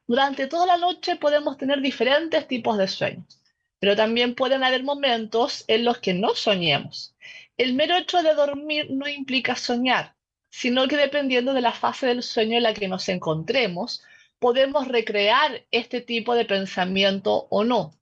Durante 0.07 0.47
toda 0.47 0.65
la 0.65 0.77
noche 0.77 1.15
podemos 1.15 1.57
tener 1.57 1.81
diferentes 1.81 2.47
tipos 2.47 2.77
de 2.77 2.87
sueños, 2.87 3.41
pero 3.79 3.95
también 3.95 4.35
pueden 4.35 4.63
haber 4.63 4.83
momentos 4.83 5.65
en 5.67 5.83
los 5.83 5.97
que 5.97 6.13
no 6.13 6.33
soñemos. 6.35 7.15
El 7.57 7.73
mero 7.73 7.97
hecho 7.97 8.21
de 8.21 8.33
dormir 8.33 8.87
no 8.91 9.07
implica 9.07 9.55
soñar, 9.55 10.15
sino 10.49 10.87
que 10.87 10.95
dependiendo 10.95 11.53
de 11.53 11.61
la 11.61 11.71
fase 11.71 12.07
del 12.07 12.23
sueño 12.23 12.57
en 12.57 12.63
la 12.63 12.73
que 12.73 12.87
nos 12.87 13.09
encontremos, 13.09 14.03
podemos 14.45 14.87
recrear 14.87 15.65
este 15.71 16.01
tipo 16.01 16.35
de 16.35 16.45
pensamiento 16.45 17.47
o 17.49 17.63
no. 17.63 17.95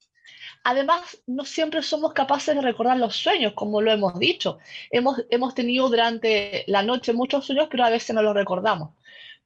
Además, 0.65 1.23
no 1.25 1.45
siempre 1.45 1.81
somos 1.81 2.11
capaces 2.11 2.53
de 2.53 2.61
recordar 2.61 2.97
los 2.97 3.15
sueños, 3.15 3.53
como 3.53 3.79
lo 3.79 3.93
hemos 3.93 4.19
dicho. 4.19 4.57
Hemos, 4.91 5.23
hemos 5.29 5.55
tenido 5.55 5.87
durante 5.87 6.65
la 6.67 6.83
noche 6.83 7.13
muchos 7.13 7.45
sueños, 7.45 7.69
pero 7.71 7.85
a 7.85 7.89
veces 7.89 8.13
no 8.13 8.21
los 8.21 8.33
recordamos. 8.33 8.89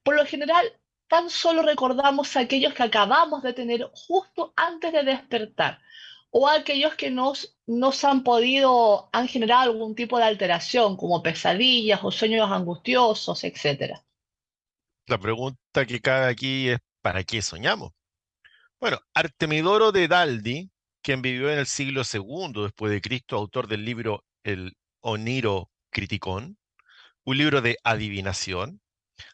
Por 0.02 0.16
lo 0.16 0.26
general, 0.26 0.72
tan 1.06 1.30
solo 1.30 1.62
recordamos 1.62 2.36
aquellos 2.36 2.74
que 2.74 2.82
acabamos 2.82 3.44
de 3.44 3.52
tener 3.52 3.88
justo 3.94 4.52
antes 4.56 4.92
de 4.92 5.04
despertar 5.04 5.78
o 6.30 6.48
aquellos 6.48 6.96
que 6.96 7.12
nos, 7.12 7.56
nos 7.68 8.02
han 8.02 8.24
podido, 8.24 9.08
han 9.12 9.28
generado 9.28 9.70
algún 9.70 9.94
tipo 9.94 10.18
de 10.18 10.24
alteración, 10.24 10.96
como 10.96 11.22
pesadillas 11.22 12.00
o 12.02 12.10
sueños 12.10 12.50
angustiosos, 12.50 13.44
etc. 13.44 14.00
La 15.06 15.18
pregunta 15.18 15.86
que 15.86 16.00
cabe 16.00 16.26
aquí 16.26 16.70
es, 16.70 16.78
¿para 17.02 17.24
qué 17.24 17.42
soñamos? 17.42 17.92
Bueno, 18.80 19.00
Artemidoro 19.14 19.92
de 19.92 20.08
Daldi, 20.08 20.70
quien 21.02 21.22
vivió 21.22 21.50
en 21.50 21.58
el 21.58 21.66
siglo 21.66 22.02
II 22.02 22.62
después 22.62 22.92
de 22.92 23.00
Cristo, 23.00 23.36
autor 23.36 23.66
del 23.66 23.84
libro 23.84 24.24
El 24.42 24.76
Oniro 25.00 25.70
Criticón, 25.90 26.58
un 27.24 27.38
libro 27.38 27.60
de 27.60 27.78
adivinación, 27.82 28.80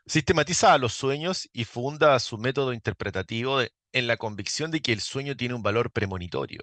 sistematiza 0.06 0.78
los 0.78 0.94
sueños 0.94 1.48
y 1.52 1.64
funda 1.64 2.18
su 2.20 2.38
método 2.38 2.72
interpretativo 2.72 3.60
en 3.60 4.06
la 4.06 4.16
convicción 4.16 4.70
de 4.70 4.80
que 4.80 4.92
el 4.92 5.00
sueño 5.00 5.36
tiene 5.36 5.54
un 5.54 5.62
valor 5.62 5.92
premonitorio 5.92 6.60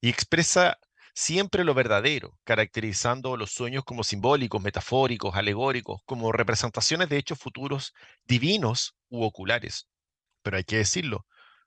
y 0.00 0.08
expresa 0.08 0.78
siempre 1.14 1.64
lo 1.64 1.74
verdadero, 1.74 2.36
caracterizando 2.44 3.36
los 3.36 3.52
sueños 3.52 3.84
como 3.84 4.04
simbólicos, 4.04 4.60
metafóricos, 4.60 5.36
alegóricos, 5.36 6.00
como 6.04 6.32
representaciones 6.32 7.08
de 7.08 7.18
hechos 7.18 7.38
futuros 7.38 7.94
divinos 8.24 8.94
u 9.08 9.22
oculares. 9.22 9.86
Pero 10.44 10.58
hay 10.58 10.64
que 10.64 10.78
decirlo, 10.78 11.26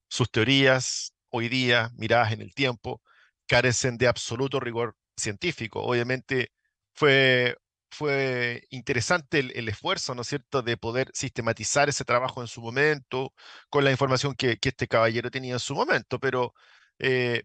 sus 0.10 0.32
teorías 0.32 1.14
hoy 1.30 1.50
día, 1.50 1.92
miradas 1.98 2.34
en 2.34 2.42
el 2.42 2.54
tiempo, 2.54 3.02
carecen 3.48 3.98
de 3.98 4.08
absoluto 4.08 4.60
rigor 4.60 4.96
científico. 5.18 5.82
Obviamente 5.84 6.52
fue, 6.94 7.58
fue 7.92 8.64
interesante 8.70 9.40
el, 9.40 9.70
esfuerzo, 9.70 10.16
¿no 10.16 10.22
es 10.24 10.30
cierto?, 10.30 10.62
de 10.64 10.78
poder 10.78 11.12
sistematizar 11.14 11.90
ese 11.90 12.06
trabajo 12.06 12.42
en 12.42 12.48
su 12.48 12.62
momento, 12.62 13.34
con 13.70 13.84
la 13.84 13.92
información 13.92 14.36
que, 14.36 14.58
este 14.62 14.88
caballero 14.88 15.32
tenía 15.32 15.54
en 15.54 15.60
su 15.60 15.76
momento, 15.76 16.20
pero 16.20 16.54
eh, 17.00 17.44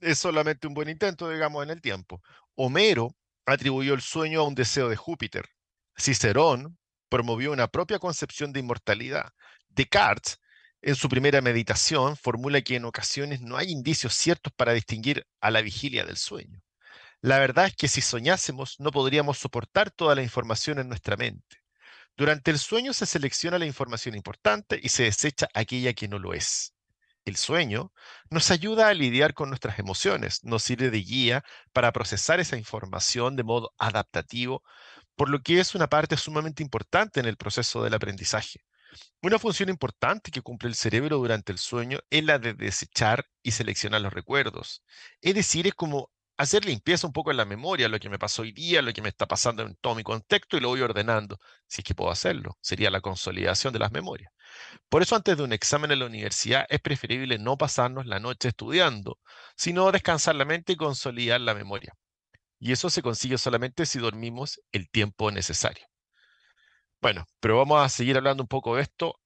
es 0.00 0.18
solamente 0.18 0.66
un 0.66 0.74
buen 0.74 0.88
intento, 0.88 1.30
digamos, 1.30 1.62
en 1.64 1.70
el 1.70 1.80
tiempo. 1.82 2.22
Homero 2.54 3.14
atribuyó 3.46 3.94
el 3.94 4.02
sueño 4.02 4.40
a 4.40 4.48
un 4.48 4.54
deseo 4.54 4.88
de 4.88 4.96
Júpiter. 4.96 5.46
Cicerón 5.96 6.78
promovió 7.08 7.52
una 7.52 7.68
propia 7.68 7.98
concepción 7.98 8.52
de 8.52 8.60
inmortalidad. 8.60 9.32
Descartes, 9.68 10.40
en 10.80 10.94
su 10.94 11.08
primera 11.08 11.40
meditación, 11.40 12.16
formula 12.16 12.62
que 12.62 12.76
en 12.76 12.84
ocasiones 12.84 13.40
no 13.40 13.56
hay 13.56 13.70
indicios 13.70 14.14
ciertos 14.14 14.52
para 14.52 14.72
distinguir 14.72 15.26
a 15.40 15.50
la 15.50 15.60
vigilia 15.60 16.04
del 16.04 16.16
sueño. 16.16 16.60
La 17.20 17.38
verdad 17.38 17.66
es 17.66 17.74
que 17.74 17.88
si 17.88 18.00
soñásemos 18.00 18.78
no 18.78 18.92
podríamos 18.92 19.38
soportar 19.38 19.90
toda 19.90 20.14
la 20.14 20.22
información 20.22 20.78
en 20.78 20.88
nuestra 20.88 21.16
mente. 21.16 21.58
Durante 22.16 22.50
el 22.50 22.58
sueño 22.58 22.92
se 22.92 23.06
selecciona 23.06 23.58
la 23.58 23.66
información 23.66 24.14
importante 24.14 24.78
y 24.82 24.88
se 24.88 25.04
desecha 25.04 25.48
aquella 25.54 25.94
que 25.94 26.08
no 26.08 26.18
lo 26.18 26.32
es. 26.34 26.74
El 27.24 27.36
sueño 27.36 27.92
nos 28.30 28.50
ayuda 28.50 28.88
a 28.88 28.94
lidiar 28.94 29.34
con 29.34 29.50
nuestras 29.50 29.78
emociones, 29.78 30.44
nos 30.44 30.62
sirve 30.62 30.90
de 30.90 30.98
guía 30.98 31.44
para 31.72 31.92
procesar 31.92 32.40
esa 32.40 32.56
información 32.56 33.36
de 33.36 33.42
modo 33.42 33.72
adaptativo, 33.78 34.62
por 35.14 35.28
lo 35.28 35.42
que 35.42 35.60
es 35.60 35.74
una 35.74 35.88
parte 35.88 36.16
sumamente 36.16 36.62
importante 36.62 37.20
en 37.20 37.26
el 37.26 37.36
proceso 37.36 37.82
del 37.82 37.94
aprendizaje. 37.94 38.64
Una 39.22 39.38
función 39.38 39.68
importante 39.68 40.30
que 40.30 40.42
cumple 40.42 40.68
el 40.68 40.74
cerebro 40.74 41.18
durante 41.18 41.52
el 41.52 41.58
sueño 41.58 41.98
es 42.10 42.24
la 42.24 42.38
de 42.38 42.54
desechar 42.54 43.26
y 43.42 43.50
seleccionar 43.52 44.00
los 44.00 44.12
recuerdos. 44.12 44.82
Es 45.20 45.34
decir, 45.34 45.66
es 45.66 45.74
como 45.74 46.10
hacer 46.38 46.64
limpieza 46.64 47.06
un 47.06 47.12
poco 47.12 47.30
en 47.32 47.36
la 47.36 47.44
memoria, 47.44 47.88
lo 47.88 47.98
que 47.98 48.08
me 48.08 48.18
pasó 48.18 48.42
hoy 48.42 48.52
día, 48.52 48.80
lo 48.80 48.92
que 48.92 49.02
me 49.02 49.08
está 49.08 49.26
pasando 49.26 49.64
en 49.64 49.74
todo 49.80 49.96
mi 49.96 50.04
contexto 50.04 50.56
y 50.56 50.60
lo 50.60 50.68
voy 50.68 50.80
ordenando, 50.80 51.38
si 51.66 51.80
es 51.80 51.84
que 51.84 51.94
puedo 51.94 52.10
hacerlo. 52.10 52.56
Sería 52.60 52.90
la 52.90 53.00
consolidación 53.00 53.72
de 53.72 53.80
las 53.80 53.90
memorias. 53.92 54.32
Por 54.88 55.02
eso 55.02 55.16
antes 55.16 55.36
de 55.36 55.42
un 55.42 55.52
examen 55.52 55.90
en 55.90 55.98
la 55.98 56.06
universidad 56.06 56.64
es 56.68 56.80
preferible 56.80 57.38
no 57.38 57.58
pasarnos 57.58 58.06
la 58.06 58.20
noche 58.20 58.48
estudiando, 58.48 59.18
sino 59.56 59.90
descansar 59.92 60.36
la 60.36 60.44
mente 60.44 60.74
y 60.74 60.76
consolidar 60.76 61.40
la 61.40 61.54
memoria. 61.54 61.94
Y 62.60 62.72
eso 62.72 62.90
se 62.90 63.02
consigue 63.02 63.38
solamente 63.38 63.86
si 63.86 63.98
dormimos 63.98 64.60
el 64.72 64.88
tiempo 64.90 65.30
necesario. 65.32 65.86
Bueno, 67.00 67.26
pero 67.40 67.56
vamos 67.56 67.80
a 67.80 67.88
seguir 67.88 68.16
hablando 68.16 68.42
un 68.42 68.48
poco 68.48 68.74
de 68.76 68.82
esto 68.82 69.20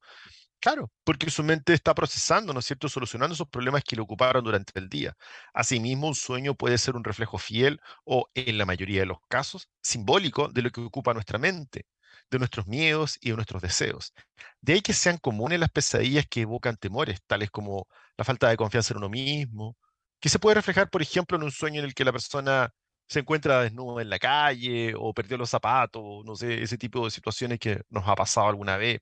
Claro, 0.64 0.92
porque 1.04 1.30
su 1.30 1.44
mente 1.44 1.74
está 1.74 1.94
procesando, 1.94 2.52
¿no 2.52 2.60
es 2.60 2.66
cierto?, 2.66 2.90
solucionando 2.90 3.36
esos 3.36 3.48
problemas 3.48 3.84
que 3.84 3.96
le 3.96 4.02
ocuparon 4.02 4.44
durante 4.44 4.72
el 4.80 4.90
día. 4.90 5.14
Asimismo, 5.54 6.08
un 6.08 6.16
sueño 6.16 6.56
puede 6.56 6.78
ser 6.80 6.96
un 6.96 7.04
reflejo 7.04 7.38
fiel 7.38 7.80
o, 8.06 8.28
en 8.34 8.58
la 8.58 8.66
mayoría 8.66 9.02
de 9.02 9.06
los 9.06 9.20
casos, 9.30 9.70
simbólico 9.84 10.48
de 10.50 10.64
lo 10.64 10.72
que 10.72 10.82
ocupa 10.82 11.14
nuestra 11.14 11.38
mente 11.38 11.86
de 12.32 12.40
nuestros 12.40 12.66
miedos 12.68 13.18
y 13.22 13.30
de 13.30 13.36
nuestros 13.36 13.62
deseos. 13.62 14.14
De 14.60 14.74
ahí 14.74 14.82
que 14.82 14.94
sean 14.94 15.18
comunes 15.18 15.60
las 15.60 15.70
pesadillas 15.70 16.26
que 16.28 16.42
evocan 16.42 16.76
temores, 16.76 17.20
tales 17.28 17.52
como 17.52 17.88
la 18.18 18.26
falta 18.26 18.50
de 18.50 18.58
confianza 18.58 18.94
en 18.94 18.98
uno 18.98 19.10
mismo, 19.10 19.78
que 20.20 20.28
se 20.30 20.40
puede 20.40 20.56
reflejar, 20.56 20.90
por 20.90 21.02
ejemplo, 21.04 21.38
en 21.38 21.44
un 21.44 21.52
sueño 21.52 21.80
en 21.80 21.86
el 21.86 21.94
que 21.94 22.04
la 22.04 22.12
persona 22.12 22.72
se 23.08 23.20
encuentra 23.20 23.62
desnuda 23.62 24.02
en 24.02 24.10
la 24.10 24.18
calle 24.20 24.94
o 24.98 25.14
perdió 25.14 25.38
los 25.38 25.50
zapatos, 25.52 26.04
no 26.26 26.36
sé, 26.36 26.62
ese 26.64 26.78
tipo 26.78 27.06
de 27.06 27.12
situaciones 27.12 27.60
que 27.60 27.82
nos 27.90 28.06
ha 28.08 28.16
pasado 28.16 28.48
alguna 28.48 28.76
vez, 28.78 29.00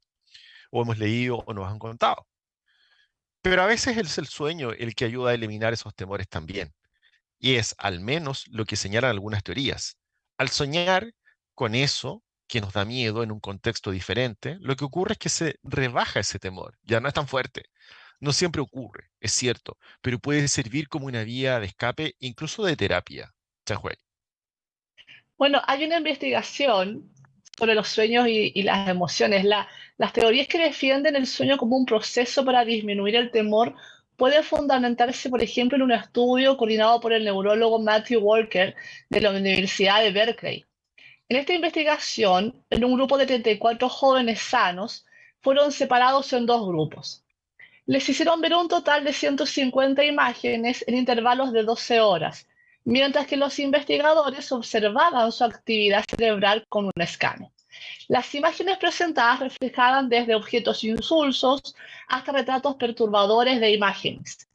o 0.75 0.81
hemos 0.81 0.97
leído 0.97 1.37
o 1.37 1.53
nos 1.53 1.71
han 1.71 1.79
contado. 1.79 2.27
Pero 3.41 3.61
a 3.61 3.65
veces 3.65 3.97
es 3.97 4.17
el 4.17 4.27
sueño 4.27 4.71
el 4.71 4.93
que 4.93 5.05
ayuda 5.05 5.31
a 5.31 5.33
eliminar 5.33 5.71
esos 5.71 5.95
temores 5.95 6.27
también. 6.27 6.73
Y 7.39 7.55
es 7.55 7.75
al 7.77 8.01
menos 8.01 8.45
lo 8.49 8.65
que 8.65 8.75
señalan 8.75 9.11
algunas 9.11 9.43
teorías. 9.43 9.97
Al 10.37 10.49
soñar 10.49 11.13
con 11.53 11.75
eso, 11.75 12.23
que 12.47 12.59
nos 12.59 12.73
da 12.73 12.83
miedo 12.83 13.23
en 13.23 13.31
un 13.31 13.39
contexto 13.39 13.91
diferente, 13.91 14.57
lo 14.59 14.75
que 14.75 14.83
ocurre 14.83 15.13
es 15.13 15.19
que 15.19 15.29
se 15.29 15.59
rebaja 15.63 16.19
ese 16.19 16.39
temor, 16.39 16.77
ya 16.83 16.99
no 16.99 17.07
es 17.07 17.13
tan 17.13 17.27
fuerte. 17.27 17.65
No 18.19 18.33
siempre 18.33 18.61
ocurre, 18.61 19.11
es 19.21 19.31
cierto, 19.31 19.77
pero 20.01 20.19
puede 20.19 20.47
servir 20.49 20.89
como 20.89 21.05
una 21.05 21.23
vía 21.23 21.59
de 21.59 21.67
escape, 21.67 22.15
incluso 22.19 22.65
de 22.65 22.75
terapia. 22.75 23.33
Chanhuey. 23.65 23.95
Bueno, 25.37 25.61
hay 25.65 25.85
una 25.85 25.97
investigación 25.97 27.14
sobre 27.57 27.75
los 27.75 27.87
sueños 27.87 28.27
y, 28.27 28.63
las 28.63 28.89
emociones. 28.89 29.45
las 29.45 30.13
teorías 30.13 30.47
que 30.47 30.59
defienden 30.59 31.15
el 31.15 31.27
sueño 31.27 31.57
como 31.57 31.77
un 31.77 31.85
proceso 31.85 32.43
para 32.43 32.65
disminuir 32.65 33.15
el 33.15 33.31
temor 33.31 33.75
pueden 34.17 34.43
fundamentarse, 34.43 35.29
por 35.29 35.41
ejemplo, 35.41 35.75
en 35.75 35.83
un 35.83 35.91
estudio 35.91 36.57
coordinado 36.57 36.99
por 36.99 37.13
el 37.13 37.25
neurólogo 37.25 37.79
Matthew 37.79 38.21
Walker 38.21 38.75
de 39.09 39.21
la 39.21 39.31
Universidad 39.31 40.01
de 40.01 40.11
Berkeley. 40.11 40.65
En 41.27 41.37
esta 41.37 41.53
investigación, 41.53 42.63
en 42.69 42.85
un 42.85 42.93
grupo 42.95 43.17
de 43.17 43.25
34 43.25 43.89
jóvenes 43.89 44.39
sanos, 44.39 45.05
fueron 45.41 45.71
separados 45.71 46.31
en 46.33 46.45
dos 46.45 46.67
grupos. 46.67 47.23
Les 47.85 48.07
hicieron 48.07 48.41
ver 48.41 48.53
un 48.53 48.67
total 48.67 49.03
de 49.03 49.13
150 49.13 50.03
imágenes 50.05 50.83
en 50.87 50.95
intervalos 50.95 51.51
de 51.51 51.63
12 51.63 51.99
horas, 51.99 52.47
mientras 52.85 53.27
que 53.27 53.35
los 53.35 53.59
investigadores 53.59 54.51
observaban 54.51 55.31
su 55.31 55.43
actividad 55.43 56.05
cerebral 56.09 56.65
con 56.69 56.85
un 56.85 57.01
escáner. 57.01 57.49
Las 58.07 58.33
imágenes 58.35 58.77
presentadas 58.77 59.39
reflejaban 59.39 60.07
desde 60.07 60.35
objetos 60.35 60.83
insulsos 60.83 61.75
hasta 62.07 62.31
retratos 62.31 62.75
perturbadores 62.75 63.59
de 63.59 63.71
imágenes. 63.71 64.47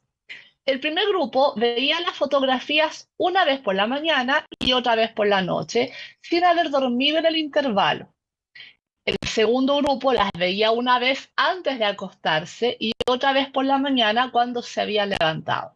El 0.64 0.78
primer 0.78 1.08
grupo 1.08 1.54
veía 1.56 2.00
las 2.00 2.16
fotografías 2.16 3.08
una 3.16 3.44
vez 3.44 3.60
por 3.60 3.74
la 3.74 3.86
mañana 3.86 4.46
y 4.58 4.72
otra 4.72 4.94
vez 4.94 5.12
por 5.12 5.26
la 5.26 5.42
noche, 5.42 5.92
sin 6.20 6.44
haber 6.44 6.70
dormido 6.70 7.18
en 7.18 7.26
el 7.26 7.36
intervalo. 7.36 8.14
El 9.04 9.16
segundo 9.26 9.78
grupo 9.78 10.12
las 10.12 10.30
veía 10.38 10.70
una 10.70 10.98
vez 10.98 11.32
antes 11.34 11.78
de 11.78 11.84
acostarse 11.86 12.76
y 12.78 12.92
otra 13.08 13.32
vez 13.32 13.48
por 13.50 13.64
la 13.64 13.78
mañana 13.78 14.30
cuando 14.30 14.62
se 14.62 14.80
había 14.80 15.06
levantado. 15.06 15.74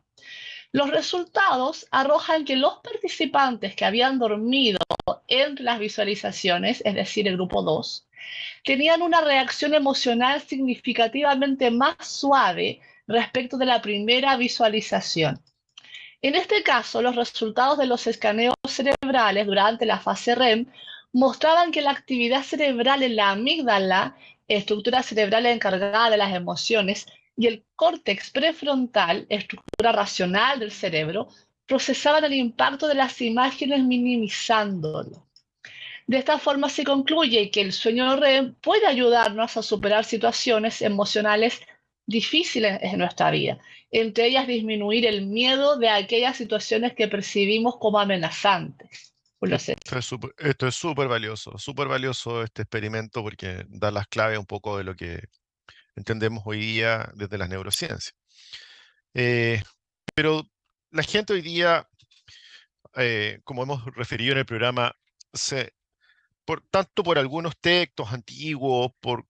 Los 0.75 0.91
resultados 0.91 1.87
arrojan 1.93 2.45
que 2.45 2.57
los 2.57 2.79
participantes 2.79 3.77
que 3.77 3.85
habían 3.85 4.19
dormido 4.19 4.79
entre 5.29 5.65
las 5.65 5.79
visualizaciones, 5.79 6.83
es 6.85 6.95
decir, 6.97 7.29
el 7.29 7.37
grupo 7.37 7.63
2, 7.63 8.09
tenían 8.65 9.01
una 9.01 9.21
reacción 9.21 9.75
emocional 9.75 10.41
significativamente 10.41 11.71
más 11.71 11.95
suave 12.01 12.81
respecto 13.07 13.57
de 13.57 13.67
la 13.67 13.81
primera 13.81 14.37
visualización. 14.37 15.41
En 16.23 16.35
este 16.35 16.65
caso, 16.65 17.03
los 17.03 17.15
resultados 17.15 17.79
de 17.79 17.87
los 17.87 18.09
escaneos 18.09 18.57
cerebrales 18.67 19.47
durante 19.47 19.87
la 19.87 20.01
fase 20.01 20.35
REM 20.35 20.67
mostraban 21.13 21.71
que 21.71 21.83
la 21.83 21.93
actividad 21.93 22.43
cerebral 22.43 23.05
en 23.05 23.15
la 23.15 23.31
amígdala, 23.31 24.17
estructura 24.49 25.05
cerebral 25.05 25.47
encargada 25.47 26.11
de 26.11 26.17
las 26.17 26.35
emociones, 26.35 27.07
y 27.37 27.47
el 27.47 27.65
córtex 27.75 28.31
prefrontal, 28.31 29.27
estructura 29.29 29.93
racional 29.93 30.61
del 30.61 30.71
cerebro, 30.71 31.29
procesaban 31.67 32.25
el 32.25 32.35
impacto 32.35 32.87
de 32.87 32.95
las 32.95 33.21
imágenes 33.21 33.83
minimizándolo. 33.83 35.27
De 36.07 36.19
esta 36.19 36.39
forma 36.39 36.69
se 36.69 36.85
concluye 36.85 37.51
que 37.51 37.63
el 37.63 37.73
sueño 37.73 38.17
REM 38.17 38.55
puede 38.57 38.87
ayudarnos 38.87 39.57
a 39.57 39.63
superar 39.63 40.05
situaciones 40.05 40.83
emocionales 40.83 41.61
difíciles 42.07 42.79
en 42.83 42.99
nuestra 42.99 43.31
vida, 43.31 43.59
entre 43.91 44.27
ellas 44.27 44.47
disminuir 44.47 45.07
el 45.07 45.27
miedo 45.27 45.79
de 45.79 45.89
aquellas 45.89 46.37
situaciones 46.37 46.93
que 46.95 47.09
percibimos 47.09 47.79
como 47.79 47.99
amenazantes. 47.99 49.15
Esto 49.41 50.67
es 50.67 50.75
súper 50.75 51.09
valioso, 51.09 51.59
súper 51.59 51.89
valioso 51.89 52.43
este 52.43 52.63
experimento 52.63 53.23
porque 53.23 53.65
da 53.69 53.91
las 53.91 54.07
claves 54.07 54.39
un 54.39 54.47
poco 54.47 54.79
de 54.79 54.85
lo 54.85 54.95
que 54.95 55.25
entendemos 55.97 56.43
hoy 56.47 56.59
día 56.59 57.11
desde 57.15 57.39
las 57.39 57.49
neurociencias. 57.49 58.15
Eh, 59.15 59.63
pero 60.15 60.45
la 60.91 61.03
gente 61.03 61.33
hoy 61.33 61.43
día, 61.43 61.89
eh, 62.97 63.41
como 63.45 63.63
hemos 63.65 63.85
referido 63.95 64.33
en 64.33 64.39
el 64.39 64.47
programa, 64.47 64.95
por, 66.45 66.63
tanto 66.71 67.03
por 67.03 67.19
algunos 67.19 67.57
textos 67.59 68.13
antiguos, 68.13 68.93
por, 69.01 69.27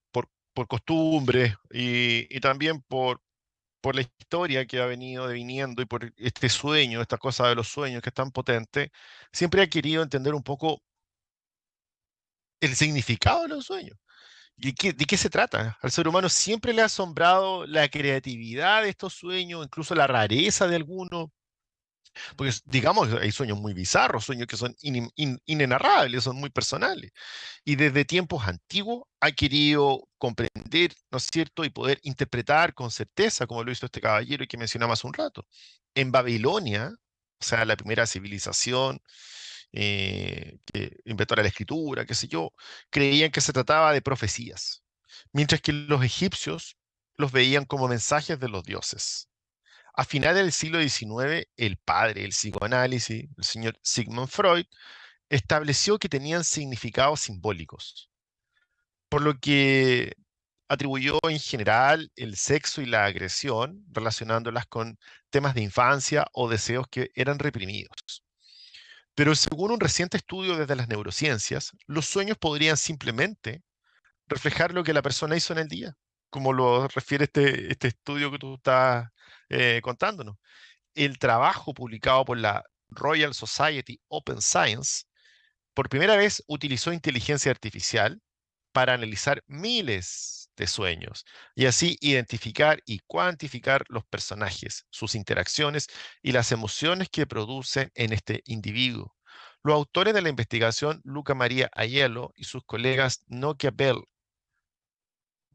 costumbres 0.67 1.53
y, 1.71 2.33
y, 2.35 2.39
también 2.39 2.81
por, 2.81 3.21
por 3.81 3.95
la 3.95 4.01
historia 4.01 4.65
que 4.65 4.79
ha 4.79 4.85
venido 4.85 5.27
deviniendo 5.27 5.81
y 5.81 5.85
por 5.85 6.13
este 6.17 6.49
sueño, 6.49 7.01
esta 7.01 7.17
cosa 7.17 7.47
de 7.49 7.55
los 7.55 7.67
sueños 7.67 8.01
que 8.01 8.09
es 8.09 8.13
tan 8.15 8.31
potente, 8.31 8.91
siempre 9.31 9.61
ha 9.61 9.67
querido 9.67 10.01
entender 10.03 10.33
un 10.33 10.43
poco 10.43 10.81
el 12.61 12.75
significado 12.75 13.43
de 13.43 13.49
los 13.49 13.65
sueños. 13.65 13.97
¿De 14.57 14.73
qué, 14.73 14.93
¿De 14.93 15.05
qué, 15.05 15.17
se 15.17 15.29
trata? 15.29 15.77
Al 15.81 15.91
ser 15.91 16.07
humano 16.07 16.29
siempre 16.29 16.73
le 16.73 16.81
ha 16.81 16.85
asombrado 16.85 17.65
la 17.67 17.89
creatividad 17.89 18.83
de 18.83 18.89
estos 18.89 19.13
sueños, 19.13 19.65
incluso 19.65 19.95
la 19.95 20.07
rareza 20.07 20.67
de 20.67 20.77
algunos. 20.77 21.29
Porque, 22.37 22.53
digamos, 22.65 23.11
hay 23.13 23.31
sueños 23.31 23.59
muy 23.59 23.73
bizarros, 23.73 24.25
sueños 24.25 24.47
que 24.47 24.57
son 24.57 24.75
inenarrables, 25.45 26.23
son 26.23 26.37
muy 26.37 26.49
personales. 26.49 27.11
Y 27.65 27.75
desde 27.75 28.05
tiempos 28.05 28.47
antiguos 28.47 29.03
ha 29.21 29.31
querido 29.31 30.07
comprender, 30.17 30.93
¿no 31.11 31.17
es 31.17 31.25
cierto?, 31.31 31.65
y 31.65 31.69
poder 31.69 31.99
interpretar 32.03 32.73
con 32.73 32.91
certeza, 32.91 33.47
como 33.47 33.63
lo 33.63 33.71
hizo 33.71 33.85
este 33.87 34.01
caballero 34.01 34.43
y 34.45 34.47
que 34.47 34.57
mencionaba 34.57 34.93
hace 34.93 35.07
un 35.07 35.13
rato. 35.13 35.45
En 35.95 36.11
Babilonia, 36.11 36.93
o 37.41 37.45
sea, 37.45 37.65
la 37.65 37.75
primera 37.77 38.07
civilización, 38.07 39.01
eh, 39.73 40.57
que 40.65 40.97
inventó 41.05 41.35
la 41.35 41.43
escritura, 41.47 42.05
qué 42.05 42.15
sé 42.15 42.27
yo, 42.27 42.51
creían 42.89 43.31
que 43.31 43.41
se 43.41 43.53
trataba 43.53 43.93
de 43.93 44.01
profecías, 44.01 44.83
mientras 45.33 45.61
que 45.61 45.73
los 45.73 46.03
egipcios 46.03 46.77
los 47.17 47.31
veían 47.31 47.65
como 47.65 47.87
mensajes 47.87 48.39
de 48.39 48.49
los 48.49 48.63
dioses. 48.63 49.29
A 49.93 50.03
finales 50.05 50.43
del 50.43 50.51
siglo 50.51 50.81
XIX, 50.81 51.47
el 51.57 51.77
padre 51.77 52.21
del 52.21 52.31
psicoanálisis, 52.31 53.29
el 53.37 53.43
señor 53.43 53.79
Sigmund 53.81 54.27
Freud, 54.29 54.65
estableció 55.29 55.97
que 55.99 56.09
tenían 56.09 56.43
significados 56.43 57.21
simbólicos, 57.21 58.09
por 59.09 59.21
lo 59.21 59.39
que 59.39 60.13
atribuyó 60.67 61.19
en 61.29 61.39
general 61.39 62.11
el 62.15 62.35
sexo 62.35 62.81
y 62.81 62.85
la 62.87 63.05
agresión, 63.05 63.85
relacionándolas 63.91 64.65
con 64.67 64.97
temas 65.29 65.55
de 65.55 65.61
infancia 65.61 66.27
o 66.33 66.49
deseos 66.49 66.87
que 66.89 67.11
eran 67.15 67.39
reprimidos. 67.39 68.24
Pero 69.15 69.33
según 69.35 69.71
un 69.71 69.79
reciente 69.79 70.17
estudio 70.17 70.57
desde 70.57 70.75
las 70.75 70.87
neurociencias, 70.89 71.71
los 71.87 72.05
sueños 72.05 72.37
podrían 72.37 72.77
simplemente 72.77 73.63
reflejar 74.27 74.73
lo 74.73 74.83
que 74.83 74.93
la 74.93 75.01
persona 75.01 75.37
hizo 75.37 75.53
en 75.53 75.59
el 75.59 75.67
día, 75.69 75.93
como 76.29 76.53
lo 76.53 76.87
refiere 76.89 77.25
este, 77.25 77.71
este 77.71 77.89
estudio 77.89 78.31
que 78.31 78.39
tú 78.39 78.55
estás 78.55 79.07
eh, 79.49 79.79
contándonos. 79.83 80.35
El 80.95 81.19
trabajo 81.19 81.73
publicado 81.73 82.25
por 82.25 82.37
la 82.37 82.63
Royal 82.89 83.33
Society 83.33 83.99
Open 84.09 84.41
Science 84.41 85.05
por 85.73 85.89
primera 85.89 86.15
vez 86.17 86.43
utilizó 86.47 86.93
inteligencia 86.93 87.51
artificial 87.51 88.21
para 88.71 88.93
analizar 88.93 89.43
miles 89.47 90.44
de 90.55 90.67
sueños 90.67 91.25
y 91.55 91.65
así 91.65 91.97
identificar 92.01 92.81
y 92.85 92.99
cuantificar 93.07 93.85
los 93.89 94.05
personajes, 94.05 94.85
sus 94.89 95.15
interacciones 95.15 95.87
y 96.21 96.31
las 96.31 96.51
emociones 96.51 97.09
que 97.09 97.27
producen 97.27 97.91
en 97.95 98.13
este 98.13 98.41
individuo. 98.45 99.15
Los 99.63 99.75
autores 99.75 100.13
de 100.13 100.21
la 100.21 100.29
investigación, 100.29 101.01
Luca 101.03 101.33
María 101.33 101.69
Aiello 101.73 102.31
y 102.35 102.43
sus 102.45 102.63
colegas 102.65 103.23
Nokia 103.27 103.71
Bell 103.71 104.03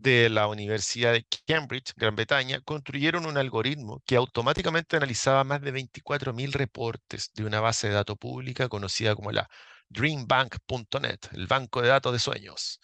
de 0.01 0.31
la 0.31 0.47
Universidad 0.49 1.13
de 1.13 1.27
Cambridge, 1.47 1.93
Gran 1.95 2.17
Bretaña, 2.17 2.61
construyeron 2.63 3.27
un 3.27 3.37
algoritmo 3.37 4.03
que 4.07 4.17
automáticamente 4.17 4.97
analizaba 4.97 5.45
más 5.45 5.61
de 5.61 5.73
24.000 5.73 6.53
reportes 6.53 7.31
de 7.35 7.45
una 7.45 7.61
base 7.61 7.89
de 7.89 7.95
datos 7.95 8.17
pública 8.19 8.69
conocida 8.69 9.15
como 9.15 9.31
la 9.31 9.49
dreambank.net, 9.91 11.19
el 11.33 11.47
banco 11.47 11.83
de 11.83 11.89
datos 11.89 12.13
de 12.13 12.19
sueños. 12.19 12.81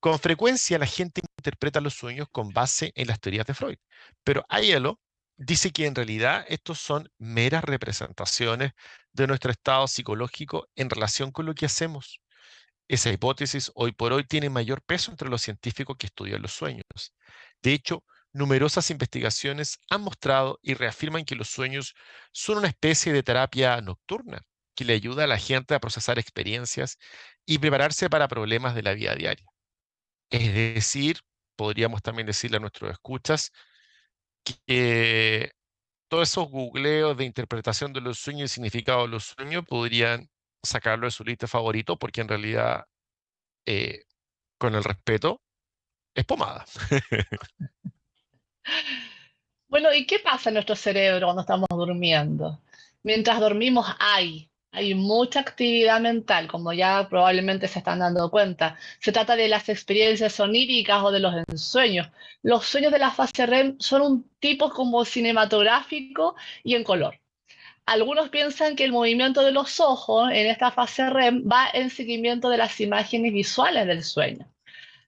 Con 0.00 0.18
frecuencia 0.18 0.78
la 0.78 0.86
gente 0.86 1.22
interpreta 1.42 1.80
los 1.80 1.94
sueños 1.94 2.28
con 2.30 2.50
base 2.52 2.92
en 2.94 3.08
las 3.08 3.20
teorías 3.20 3.46
de 3.46 3.54
Freud, 3.54 3.78
pero 4.24 4.44
Aiello 4.48 5.00
dice 5.36 5.72
que 5.72 5.86
en 5.86 5.94
realidad 5.94 6.44
estos 6.48 6.78
son 6.78 7.10
meras 7.18 7.64
representaciones 7.64 8.72
de 9.12 9.26
nuestro 9.26 9.50
estado 9.50 9.88
psicológico 9.88 10.68
en 10.76 10.88
relación 10.90 11.32
con 11.32 11.46
lo 11.46 11.54
que 11.54 11.66
hacemos. 11.66 12.20
Esa 12.88 13.10
hipótesis 13.10 13.72
hoy 13.74 13.92
por 13.92 14.12
hoy 14.12 14.24
tiene 14.24 14.50
mayor 14.50 14.82
peso 14.82 15.10
entre 15.10 15.28
los 15.28 15.42
científicos 15.42 15.96
que 15.98 16.06
estudian 16.06 16.42
los 16.42 16.52
sueños. 16.52 17.14
De 17.62 17.72
hecho, 17.72 18.04
numerosas 18.32 18.90
investigaciones 18.90 19.78
han 19.90 20.02
mostrado 20.02 20.58
y 20.62 20.74
reafirman 20.74 21.24
que 21.24 21.34
los 21.36 21.48
sueños 21.48 21.94
son 22.32 22.58
una 22.58 22.68
especie 22.68 23.12
de 23.12 23.22
terapia 23.22 23.80
nocturna 23.80 24.42
que 24.74 24.84
le 24.84 24.94
ayuda 24.94 25.24
a 25.24 25.26
la 25.26 25.38
gente 25.38 25.74
a 25.74 25.80
procesar 25.80 26.18
experiencias 26.18 26.98
y 27.46 27.58
prepararse 27.58 28.08
para 28.10 28.28
problemas 28.28 28.74
de 28.74 28.82
la 28.82 28.94
vida 28.94 29.14
diaria. 29.14 29.46
Es 30.30 30.54
decir, 30.54 31.18
podríamos 31.62 32.02
también 32.02 32.26
decirle 32.26 32.56
a 32.56 32.60
nuestros 32.60 32.90
escuchas 32.90 33.52
que 34.44 35.52
todos 36.08 36.28
esos 36.28 36.48
googleos 36.50 37.16
de 37.16 37.24
interpretación 37.24 37.92
de 37.92 38.00
los 38.00 38.18
sueños 38.18 38.50
y 38.50 38.54
significado 38.54 39.02
de 39.02 39.08
los 39.08 39.26
sueños 39.26 39.64
podrían 39.64 40.28
sacarlo 40.60 41.06
de 41.06 41.12
su 41.12 41.22
lista 41.22 41.46
favorito 41.46 41.96
porque 41.96 42.20
en 42.20 42.28
realidad, 42.28 42.84
eh, 43.64 44.02
con 44.58 44.74
el 44.74 44.82
respeto, 44.82 45.40
es 46.14 46.24
pomada. 46.24 46.64
Bueno, 49.68 49.88
¿y 49.94 50.06
qué 50.06 50.18
pasa 50.18 50.50
en 50.50 50.54
nuestro 50.54 50.76
cerebro 50.76 51.28
cuando 51.28 51.40
estamos 51.40 51.66
durmiendo? 51.70 52.60
Mientras 53.02 53.40
dormimos 53.40 53.86
hay 53.98 54.51
hay 54.72 54.94
mucha 54.94 55.40
actividad 55.40 56.00
mental, 56.00 56.48
como 56.48 56.72
ya 56.72 57.06
probablemente 57.08 57.68
se 57.68 57.78
están 57.80 57.98
dando 57.98 58.30
cuenta. 58.30 58.78
Se 59.00 59.12
trata 59.12 59.36
de 59.36 59.48
las 59.48 59.68
experiencias 59.68 60.40
oníricas 60.40 61.02
o 61.02 61.12
de 61.12 61.20
los 61.20 61.34
ensueños. 61.48 62.08
Los 62.42 62.66
sueños 62.66 62.90
de 62.90 62.98
la 62.98 63.10
fase 63.10 63.44
REM 63.46 63.76
son 63.78 64.02
un 64.02 64.30
tipo 64.40 64.70
como 64.70 65.04
cinematográfico 65.04 66.36
y 66.64 66.74
en 66.74 66.84
color. 66.84 67.20
Algunos 67.84 68.30
piensan 68.30 68.74
que 68.74 68.84
el 68.84 68.92
movimiento 68.92 69.42
de 69.42 69.52
los 69.52 69.78
ojos 69.78 70.30
en 70.30 70.46
esta 70.46 70.70
fase 70.70 71.10
REM 71.10 71.44
va 71.46 71.68
en 71.72 71.90
seguimiento 71.90 72.48
de 72.48 72.56
las 72.56 72.80
imágenes 72.80 73.32
visuales 73.34 73.86
del 73.86 74.02
sueño. 74.02 74.48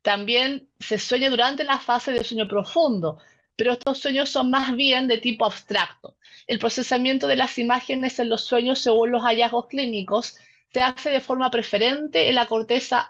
También 0.03 0.69
se 0.79 0.99
sueña 0.99 1.31
durante 1.31 1.65
la 1.65 1.79
fase 1.79 2.13
de 2.13 2.23
sueño 2.23 2.47
profundo, 2.47 3.19
pero 3.57 3.73
estos 3.73 3.99
sueños 3.99 4.29
son 4.29 4.51
más 4.51 4.77
bien 4.77 5.09
de 5.09 5.19
tipo 5.19 5.47
abstracto. 5.47 6.17
El 6.47 6.59
procesamiento 6.59 7.27
de 7.27 7.37
las 7.37 7.59
imágenes 7.59 8.19
en 8.19 8.29
los 8.29 8.45
sueños, 8.45 8.81
según 8.81 9.11
los 9.11 9.23
hallazgos 9.23 9.67
clínicos, 9.67 10.37
se 10.73 10.83
hace 10.83 11.11
de 11.11 11.21
forma 11.21 11.51
preferente 11.51 12.29
en 12.29 12.35
la 12.35 12.47
corteza 12.47 13.09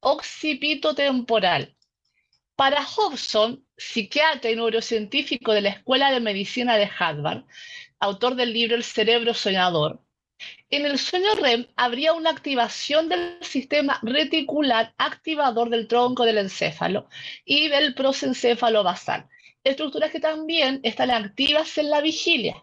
occipitotemporal. 0.00 1.76
Para 2.56 2.84
Hobson, 2.84 3.64
psiquiatra 3.76 4.50
y 4.50 4.56
neurocientífico 4.56 5.52
de 5.52 5.62
la 5.62 5.70
Escuela 5.70 6.10
de 6.10 6.20
Medicina 6.20 6.76
de 6.76 6.90
Harvard, 6.98 7.44
autor 7.98 8.34
del 8.34 8.52
libro 8.52 8.76
El 8.76 8.84
cerebro 8.84 9.34
soñador, 9.34 10.02
en 10.70 10.86
el 10.86 10.98
sueño 10.98 11.34
REM 11.34 11.66
habría 11.76 12.14
una 12.14 12.30
activación 12.30 13.08
del 13.08 13.36
sistema 13.42 13.98
reticular 14.02 14.94
activador 14.96 15.68
del 15.68 15.86
tronco 15.86 16.24
del 16.24 16.38
encéfalo 16.38 17.08
y 17.44 17.68
del 17.68 17.94
prosencéfalo 17.94 18.82
basal, 18.82 19.28
estructuras 19.64 20.10
que 20.10 20.20
también 20.20 20.80
están 20.82 21.10
activas 21.10 21.76
en 21.78 21.90
la 21.90 22.00
vigilia. 22.00 22.62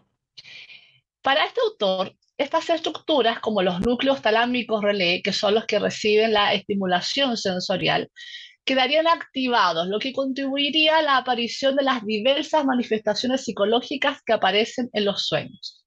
Para 1.22 1.44
este 1.44 1.60
autor, 1.60 2.16
estas 2.36 2.70
estructuras, 2.70 3.40
como 3.40 3.62
los 3.62 3.80
núcleos 3.80 4.22
talámicos 4.22 4.82
relé, 4.82 5.22
que 5.22 5.32
son 5.32 5.54
los 5.54 5.66
que 5.66 5.78
reciben 5.78 6.32
la 6.32 6.54
estimulación 6.54 7.36
sensorial, 7.36 8.10
quedarían 8.64 9.08
activados, 9.08 9.88
lo 9.88 9.98
que 9.98 10.12
contribuiría 10.12 10.98
a 10.98 11.02
la 11.02 11.16
aparición 11.16 11.74
de 11.74 11.84
las 11.84 12.04
diversas 12.04 12.64
manifestaciones 12.64 13.44
psicológicas 13.44 14.20
que 14.24 14.34
aparecen 14.34 14.88
en 14.92 15.04
los 15.04 15.26
sueños. 15.26 15.84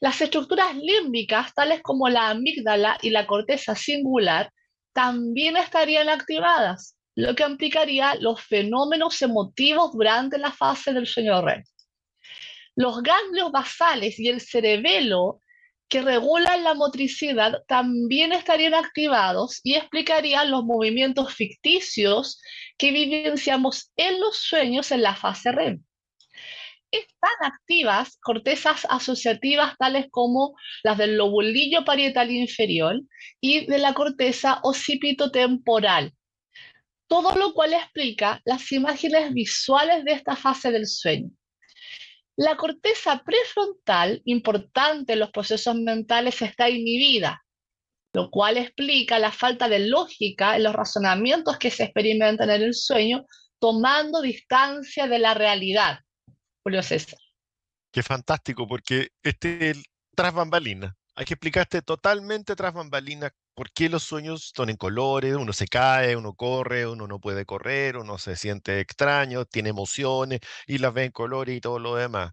Las 0.00 0.20
estructuras 0.20 0.76
límbicas, 0.76 1.52
tales 1.54 1.82
como 1.82 2.08
la 2.08 2.30
amígdala 2.30 2.98
y 3.02 3.10
la 3.10 3.26
corteza 3.26 3.74
singular, 3.74 4.50
también 4.92 5.56
estarían 5.56 6.08
activadas, 6.08 6.93
lo 7.16 7.34
que 7.34 7.44
implicaría 7.44 8.14
los 8.16 8.40
fenómenos 8.40 9.20
emotivos 9.22 9.92
durante 9.92 10.38
la 10.38 10.52
fase 10.52 10.92
del 10.92 11.06
sueño 11.06 11.40
REM. 11.42 11.62
Los 12.76 13.02
ganglios 13.02 13.52
basales 13.52 14.18
y 14.18 14.28
el 14.28 14.40
cerebelo 14.40 15.40
que 15.88 16.00
regulan 16.00 16.64
la 16.64 16.74
motricidad 16.74 17.62
también 17.68 18.32
estarían 18.32 18.74
activados 18.74 19.60
y 19.62 19.74
explicarían 19.74 20.50
los 20.50 20.64
movimientos 20.64 21.34
ficticios 21.34 22.40
que 22.78 22.90
vivenciamos 22.90 23.92
en 23.96 24.18
los 24.18 24.36
sueños 24.36 24.90
en 24.90 25.02
la 25.02 25.14
fase 25.14 25.52
REM. 25.52 25.84
Están 26.90 27.52
activas 27.52 28.18
cortezas 28.20 28.86
asociativas 28.88 29.76
tales 29.78 30.06
como 30.10 30.56
las 30.82 30.98
del 30.98 31.16
lobulillo 31.16 31.84
parietal 31.84 32.30
inferior 32.30 33.00
y 33.40 33.66
de 33.66 33.78
la 33.78 33.94
corteza 33.94 34.60
occipitotemporal, 34.62 36.12
todo 37.06 37.34
lo 37.36 37.52
cual 37.52 37.72
explica 37.72 38.40
las 38.44 38.70
imágenes 38.72 39.32
visuales 39.32 40.04
de 40.04 40.12
esta 40.12 40.36
fase 40.36 40.70
del 40.70 40.86
sueño. 40.86 41.30
La 42.36 42.56
corteza 42.56 43.22
prefrontal, 43.24 44.20
importante 44.24 45.12
en 45.12 45.20
los 45.20 45.30
procesos 45.30 45.76
mentales, 45.76 46.42
está 46.42 46.68
inhibida, 46.68 47.44
lo 48.12 48.30
cual 48.30 48.56
explica 48.56 49.18
la 49.18 49.30
falta 49.30 49.68
de 49.68 49.80
lógica 49.80 50.56
en 50.56 50.64
los 50.64 50.72
razonamientos 50.72 51.58
que 51.58 51.70
se 51.70 51.84
experimentan 51.84 52.50
en 52.50 52.62
el 52.62 52.74
sueño, 52.74 53.24
tomando 53.60 54.20
distancia 54.20 55.06
de 55.06 55.18
la 55.18 55.34
realidad. 55.34 56.00
Julio 56.64 56.82
César. 56.82 57.18
Qué 57.92 58.02
fantástico, 58.02 58.66
porque 58.66 59.08
este 59.22 59.70
es 59.70 59.84
tras 60.16 60.34
bambalina. 60.34 60.96
Hay 61.16 61.24
que 61.26 61.34
explicarte 61.34 61.80
totalmente 61.82 62.56
tras 62.56 62.72
bambalina 62.74 63.30
por 63.54 63.70
qué 63.72 63.88
los 63.88 64.02
sueños 64.02 64.52
son 64.54 64.68
en 64.70 64.76
colores, 64.76 65.34
uno 65.36 65.52
se 65.52 65.66
cae, 65.68 66.16
uno 66.16 66.34
corre, 66.34 66.86
uno 66.88 67.06
no 67.06 67.20
puede 67.20 67.46
correr, 67.46 67.96
uno 67.96 68.18
se 68.18 68.34
siente 68.36 68.80
extraño, 68.80 69.44
tiene 69.44 69.70
emociones 69.70 70.40
y 70.66 70.78
las 70.78 70.92
ve 70.92 71.04
en 71.04 71.12
colores 71.12 71.56
y 71.56 71.60
todo 71.60 71.78
lo 71.78 71.94
demás. 71.96 72.32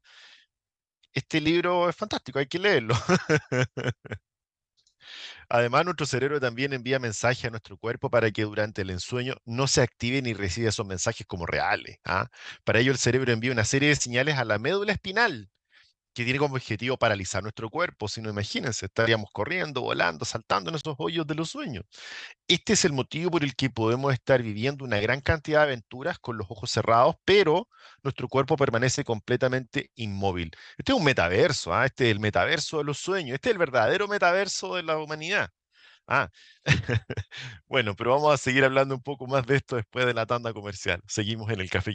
Este 1.14 1.40
libro 1.42 1.88
es 1.90 1.96
fantástico, 1.96 2.40
hay 2.40 2.48
que 2.48 2.60
leerlo. 2.60 2.96
Además, 5.50 5.86
nuestro 5.86 6.06
cerebro 6.08 6.40
también 6.40 6.74
envía 6.74 6.98
mensajes 7.00 7.46
a 7.46 7.50
nuestro 7.52 7.78
cuerpo 7.78 8.10
para 8.10 8.32
que 8.32 8.44
durante 8.44 8.82
el 8.82 8.90
ensueño 8.90 9.36
no 9.46 9.68
se 9.68 9.82
activen 9.82 10.26
y 10.26 10.34
reciba 10.34 10.70
esos 10.70 10.86
mensajes 10.88 11.28
como 11.28 11.46
reales. 11.46 11.98
¿ah? 12.06 12.30
Para 12.64 12.80
ello, 12.80 12.92
el 12.92 12.98
cerebro 12.98 13.32
envía 13.32 13.52
una 13.52 13.66
serie 13.66 13.90
de 13.90 13.96
señales 13.96 14.38
a 14.38 14.46
la 14.46 14.58
médula 14.60 14.94
espinal 14.94 15.50
que 16.14 16.24
tiene 16.24 16.40
como 16.40 16.56
objetivo 16.56 16.98
paralizar 16.98 17.42
nuestro 17.44 17.70
cuerpo. 17.70 18.08
Si 18.08 18.22
no, 18.22 18.30
imagínense, 18.30 18.86
estaríamos 18.88 19.30
corriendo, 19.32 19.82
volando, 19.82 20.26
saltando 20.26 20.70
en 20.70 20.76
esos 20.76 20.96
hoyos 20.98 21.26
de 21.28 21.36
los 21.36 21.50
sueños. 21.50 21.86
Este 22.48 22.74
es 22.74 22.86
el 22.86 22.94
motivo 22.94 23.32
por 23.32 23.44
el 23.44 23.56
que 23.56 23.70
podemos 23.70 24.14
estar 24.14 24.42
viviendo 24.44 24.86
una 24.86 25.00
gran 25.00 25.22
cantidad 25.22 25.60
de 25.62 25.66
aventuras 25.66 26.20
con 26.20 26.38
los 26.38 26.50
ojos 26.50 26.72
cerrados, 26.72 27.16
pero 27.26 27.68
nuestro 28.04 28.28
cuerpo 28.28 28.58
permanece 28.58 29.04
completamente 29.04 29.92
inmóvil. 29.96 30.52
Este 30.78 30.92
es 30.92 30.98
un 30.98 31.04
metaverso, 31.04 31.74
¿ah? 31.74 31.86
este 31.86 32.06
es 32.06 32.12
el 32.12 32.20
metaverso 32.20 32.80
de 32.80 32.84
los 32.86 32.98
sueños, 33.00 33.36
este 33.36 33.50
es 33.50 33.54
el 33.54 33.60
verdadero 33.60 34.08
metaverso 34.08 34.76
de 34.76 34.84
la 34.84 34.98
humanidad. 34.98 35.50
Ah, 36.08 36.30
bueno, 37.68 37.96
pero 37.96 38.12
vamos 38.12 38.34
a 38.34 38.38
seguir 38.38 38.64
hablando 38.66 38.96
un 38.96 39.02
poco 39.02 39.28
más 39.28 39.46
de 39.46 39.58
esto 39.58 39.78
después 39.78 40.06
de 40.06 40.14
la 40.14 40.26
tanda 40.26 40.54
comercial. 40.54 41.02
Seguimos 41.08 41.52
en 41.52 41.62
el 41.62 41.70
Café 41.70 41.94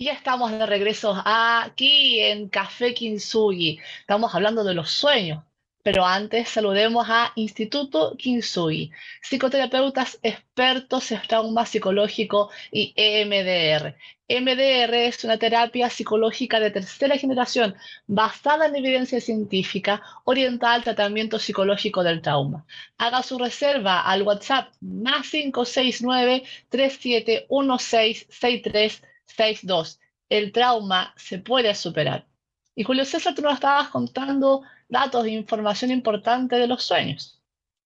Ya 0.00 0.12
estamos 0.12 0.52
de 0.52 0.64
regreso 0.64 1.20
aquí 1.24 2.20
en 2.20 2.48
Café 2.48 2.94
Kinsugi. 2.94 3.80
Estamos 4.00 4.32
hablando 4.32 4.62
de 4.62 4.72
los 4.72 4.92
sueños, 4.92 5.42
pero 5.82 6.06
antes 6.06 6.50
saludemos 6.50 7.08
a 7.10 7.32
Instituto 7.34 8.14
Kinsugi, 8.16 8.92
psicoterapeutas 9.22 10.20
expertos 10.22 11.10
en 11.10 11.20
trauma 11.22 11.66
psicológico 11.66 12.48
y 12.70 12.92
EMDR. 12.94 13.96
EMDR 14.28 14.94
es 14.94 15.24
una 15.24 15.36
terapia 15.36 15.90
psicológica 15.90 16.60
de 16.60 16.70
tercera 16.70 17.18
generación 17.18 17.74
basada 18.06 18.66
en 18.66 18.76
evidencia 18.76 19.20
científica 19.20 20.00
orientada 20.22 20.74
al 20.74 20.84
tratamiento 20.84 21.40
psicológico 21.40 22.04
del 22.04 22.22
trauma. 22.22 22.64
Haga 22.98 23.24
su 23.24 23.36
reserva 23.36 24.02
al 24.02 24.22
WhatsApp 24.22 24.72
más 24.80 25.28
569 25.28 26.44
371663 26.68 29.02
6.2. 29.36 29.98
El 30.28 30.52
trauma 30.52 31.14
se 31.16 31.38
puede 31.38 31.74
superar. 31.74 32.26
Y 32.74 32.84
Julio 32.84 33.04
César, 33.04 33.34
tú 33.34 33.42
nos 33.42 33.54
estabas 33.54 33.88
contando 33.88 34.62
datos 34.88 35.24
e 35.26 35.30
información 35.30 35.90
importante 35.90 36.56
de 36.56 36.66
los 36.66 36.84
sueños. 36.84 37.38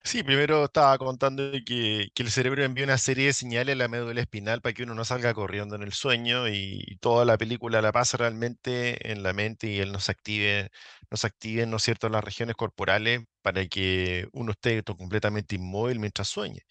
Sí, 0.05 0.25
primero 0.25 0.65
estaba 0.65 0.99
contando 0.99 1.53
que, 1.65 2.09
que, 2.13 2.23
el 2.25 2.31
cerebro 2.31 2.65
envía 2.65 2.85
una 2.85 2.99
serie 2.99 3.27
de 3.27 3.33
señales 3.33 3.75
a 3.75 3.79
la 3.79 3.89
médula 3.89 4.21
espinal 4.21 4.61
para 4.61 4.73
que 4.73 4.83
uno 4.83 4.95
no 4.95 5.05
salga 5.05 5.33
corriendo 5.33 5.77
en 5.77 5.83
el 5.83 5.93
sueño 5.93 6.49
y, 6.49 6.99
toda 7.01 7.25
la 7.25 7.39
película 7.39 7.81
la 7.81 7.93
pasa 7.93 8.17
realmente 8.17 9.13
en 9.13 9.23
la 9.23 9.33
mente 9.33 9.69
y 9.69 9.79
él 9.79 9.93
nos 9.93 10.09
active, 10.09 10.71
nos 11.09 11.25
active, 11.25 11.67
¿no 11.67 11.77
es 11.77 11.85
cierto?, 11.85 12.09
las 12.09 12.25
regiones 12.25 12.57
corporales 12.57 13.23
para 13.43 13.65
que 13.69 14.27
uno 14.33 14.53
esté 14.53 14.83
completamente 14.83 15.55
inmóvil 15.55 16.01
mientras 16.01 16.29
sueñe. 16.29 16.63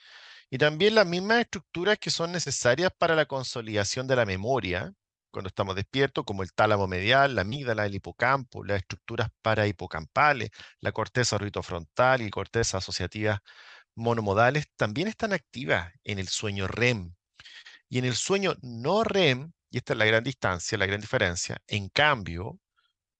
Y 0.52 0.58
también 0.58 0.96
las 0.96 1.08
mismas 1.08 1.40
estructuras 1.40 1.98
que 1.98 2.12
son 2.12 2.34
necesarias 2.34 2.92
para 2.98 3.16
la 3.16 3.26
consolidación 3.26 4.06
de 4.06 4.18
la 4.18 4.26
memoria 4.26 4.94
cuando 5.32 5.48
estamos 5.48 5.78
despiertos, 5.78 6.26
como 6.26 6.44
el 6.44 6.52
tálamo 6.52 6.88
medial, 6.88 7.36
la 7.36 7.42
amígdala, 7.42 7.86
el 7.86 7.96
hipocampo, 7.96 8.66
las 8.66 8.80
estructuras 8.82 9.30
parahipocampales, 9.42 10.50
la 10.82 10.92
corteza 10.92 11.38
orbitofrontal 11.38 12.22
y 12.22 12.30
corteza 12.30 12.80
asociativa 12.80 13.42
monomodales, 13.96 14.68
también 14.76 15.08
están 15.08 15.32
activas 15.32 15.94
en 16.04 16.20
el 16.20 16.28
sueño 16.28 16.68
REM. 16.68 17.16
Y 17.88 18.00
en 18.00 18.06
el 18.06 18.16
sueño 18.16 18.56
no 18.62 19.06
REM, 19.06 19.54
y 19.70 19.78
esta 19.78 19.94
es 19.94 20.00
la 20.00 20.06
gran 20.06 20.24
distancia, 20.24 20.78
la 20.78 20.86
gran 20.86 21.00
diferencia, 21.00 21.62
en 21.68 21.88
cambio, 21.88 22.60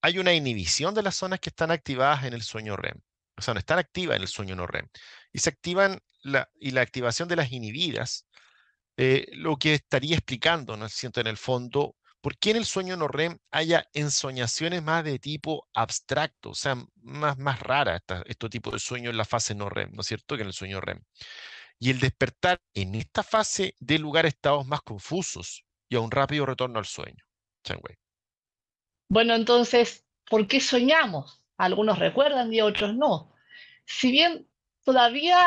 hay 0.02 0.20
una 0.20 0.34
inhibición 0.34 0.94
de 0.94 1.04
las 1.04 1.16
zonas 1.16 1.40
que 1.40 1.50
están 1.50 1.72
activadas 1.72 2.26
en 2.26 2.34
el 2.34 2.42
sueño 2.42 2.76
REM. 2.76 3.00
O 3.38 3.42
sea, 3.42 3.54
no 3.54 3.60
están 3.60 3.80
activas 3.80 4.18
en 4.18 4.22
el 4.22 4.28
sueño 4.28 4.56
no 4.56 4.68
REM. 4.68 4.88
Y 5.32 5.40
se 5.40 5.50
activan 5.50 6.00
y 6.60 6.72
la 6.72 6.82
activación 6.82 7.28
de 7.28 7.36
las 7.36 7.52
inhibidas, 7.52 8.28
eh, 8.98 9.28
lo 9.34 9.58
que 9.58 9.74
estaría 9.74 10.16
explicando, 10.16 10.78
¿no 10.78 10.88
siento 10.90 11.22
en 11.22 11.28
el 11.28 11.38
fondo, 11.38 11.96
por 12.22 12.38
qué 12.38 12.52
en 12.52 12.58
el 12.58 12.66
sueño 12.66 12.96
no 12.98 13.08
REM 13.08 13.40
haya 13.50 13.88
ensoñaciones 13.94 14.84
más 14.84 15.04
de 15.04 15.18
tipo 15.18 15.68
abstracto, 15.74 16.52
o 16.52 16.56
sea, 16.56 16.76
más, 17.02 17.38
más 17.40 17.60
rara 17.60 18.00
este 18.26 18.50
tipo 18.50 18.70
de 18.70 18.80
sueño 18.80 19.10
en 19.10 19.18
la 19.18 19.26
fase 19.26 19.56
no 19.56 19.70
REM, 19.70 19.92
¿no 19.94 20.02
es 20.02 20.08
cierto?, 20.08 20.36
que 20.36 20.44
en 20.44 20.48
el 20.48 20.54
sueño 20.54 20.80
REM. 20.82 21.02
Y 21.80 21.90
el 21.90 22.00
despertar 22.00 22.62
en 22.76 22.94
esta 22.94 23.24
fase 23.24 23.76
de 23.80 23.98
lugar 23.98 24.26
a 24.26 24.28
estados 24.28 24.68
más 24.68 24.82
confusos 24.82 25.66
y 25.90 25.96
a 25.96 26.00
un 26.00 26.12
rápido 26.12 26.46
retorno 26.46 26.78
al 26.78 26.86
sueño. 26.86 27.24
Bueno, 29.10 29.34
entonces, 29.34 30.06
¿por 30.30 30.48
qué 30.48 30.60
soñamos? 30.60 31.42
Algunos 31.58 31.98
recuerdan 31.98 32.54
y 32.54 32.62
otros 32.62 32.96
no. 32.96 33.34
Si 33.86 34.12
bien 34.12 34.48
Todavía 34.84 35.38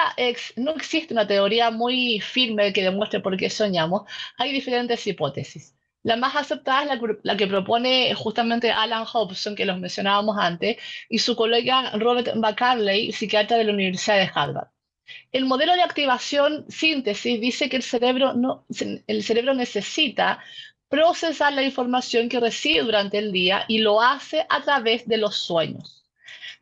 no 0.56 0.72
existe 0.72 1.12
una 1.12 1.26
teoría 1.26 1.70
muy 1.70 2.20
firme 2.20 2.72
que 2.72 2.82
demuestre 2.82 3.20
por 3.20 3.36
qué 3.36 3.50
soñamos. 3.50 4.02
Hay 4.38 4.52
diferentes 4.52 5.06
hipótesis. 5.06 5.74
La 6.04 6.16
más 6.16 6.36
aceptada 6.36 6.94
es 6.94 7.00
la, 7.22 7.36
que 7.36 7.46
propone 7.46 8.14
justamente 8.14 8.70
Alan 8.70 9.06
Hobson, 9.10 9.56
que 9.56 9.64
los 9.64 9.78
mencionábamos 9.80 10.36
antes, 10.38 10.76
y 11.08 11.18
su 11.18 11.34
colega 11.34 11.92
Robert 11.92 12.34
McCarley, 12.36 13.10
psiquiatra 13.10 13.56
de 13.56 13.64
la 13.64 13.72
Universidad 13.72 14.18
de 14.18 14.30
Harvard. 14.32 14.68
El 15.32 15.46
modelo 15.46 15.74
de 15.74 15.82
activación 15.82 16.66
síntesis 16.68 17.40
dice 17.40 17.68
que 17.68 17.76
el 17.76 17.82
cerebro, 17.82 18.34
no, 18.34 18.66
el 19.06 19.22
cerebro 19.22 19.54
necesita 19.54 20.40
procesar 20.88 21.54
la 21.54 21.62
información 21.62 22.28
que 22.28 22.38
recibe 22.38 22.82
durante 22.82 23.18
el 23.18 23.32
día 23.32 23.64
y 23.66 23.78
lo 23.78 24.00
hace 24.00 24.46
a 24.48 24.62
través 24.62 25.08
de 25.08 25.16
los 25.16 25.36
sueños. 25.36 26.03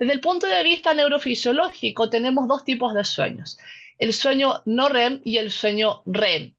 Desde 0.03 0.15
el 0.15 0.21
punto 0.21 0.49
de 0.49 0.65
vista 0.65 0.95
neurofisiológico, 0.95 2.11
tenemos 2.11 2.49
dos 2.49 2.65
tipos 2.65 2.93
de 2.93 3.05
sueños. 3.05 3.57
el 4.01 4.13
sueño 4.13 4.61
no 4.65 4.89
REM 4.89 5.21
y 5.25 5.37
el 5.37 5.53
sueño 5.53 6.03
REM. 6.07 6.57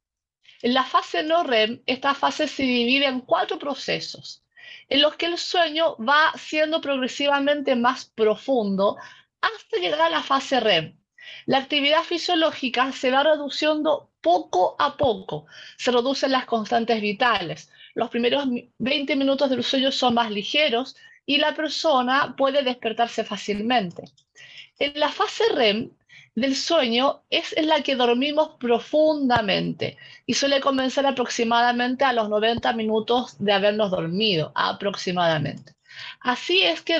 En 0.61 0.73
la 0.73 0.85
fase 0.85 1.23
no 1.23 1.43
REM, 1.43 1.81
esta 1.85 2.13
fase 2.13 2.47
se 2.47 2.63
divide 2.63 3.05
en 3.05 3.19
cuatro 3.19 3.59
procesos, 3.59 4.45
en 4.87 5.01
los 5.01 5.17
que 5.17 5.25
el 5.25 5.37
sueño 5.37 5.97
va 5.97 6.31
siendo 6.37 6.79
progresivamente 6.79 7.75
más 7.75 8.05
profundo 8.05 8.95
hasta 9.41 9.77
llegar 9.77 9.99
a 10.03 10.09
la 10.09 10.23
fase 10.23 10.61
REM. 10.61 10.97
La 11.45 11.57
actividad 11.57 12.03
fisiológica 12.03 12.93
se 12.93 13.11
va 13.11 13.23
reduciendo 13.23 14.09
poco 14.21 14.77
a 14.79 14.95
poco, 14.95 15.47
se 15.75 15.91
reducen 15.91 16.31
las 16.31 16.45
constantes 16.45 17.01
vitales. 17.01 17.69
Los 17.93 18.09
primeros 18.09 18.45
20 18.77 19.17
minutos 19.17 19.49
del 19.49 19.65
sueño 19.65 19.91
son 19.91 20.13
más 20.13 20.31
ligeros 20.31 20.95
y 21.25 21.37
la 21.37 21.53
persona 21.53 22.35
puede 22.37 22.63
despertarse 22.63 23.23
fácilmente. 23.23 24.03
En 24.79 24.99
la 24.99 25.09
fase 25.09 25.43
REM 25.53 25.91
del 26.35 26.55
sueño 26.55 27.21
es 27.29 27.55
en 27.55 27.67
la 27.67 27.81
que 27.81 27.95
dormimos 27.95 28.51
profundamente 28.59 29.97
y 30.25 30.33
suele 30.33 30.59
comenzar 30.59 31.05
aproximadamente 31.05 32.03
a 32.05 32.13
los 32.13 32.29
90 32.29 32.73
minutos 32.73 33.35
de 33.39 33.53
habernos 33.53 33.91
dormido, 33.91 34.51
aproximadamente. 34.55 35.73
Así 36.21 36.63
es 36.63 36.81
que 36.81 36.99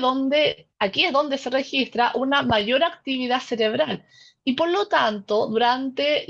aquí 0.79 1.05
es 1.05 1.11
donde 1.11 1.37
se 1.37 1.49
registra 1.49 2.11
una 2.13 2.43
mayor 2.43 2.83
actividad 2.83 3.41
cerebral 3.41 4.05
y 4.43 4.53
por 4.53 4.69
lo 4.69 4.87
tanto 4.87 5.47
durante, 5.47 6.25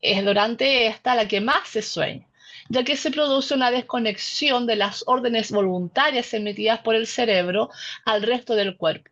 es 0.00 0.24
durante 0.24 0.86
esta 0.86 1.14
la 1.14 1.28
que 1.28 1.40
más 1.40 1.68
se 1.68 1.82
sueña, 1.82 2.26
ya 2.70 2.84
que 2.84 2.96
se 2.96 3.10
produce 3.10 3.52
una 3.52 3.72
desconexión 3.72 4.64
de 4.64 4.76
las 4.76 5.02
órdenes 5.08 5.50
voluntarias 5.50 6.32
emitidas 6.34 6.78
por 6.78 6.94
el 6.94 7.08
cerebro 7.08 7.68
al 8.04 8.22
resto 8.22 8.54
del 8.54 8.76
cuerpo. 8.76 9.10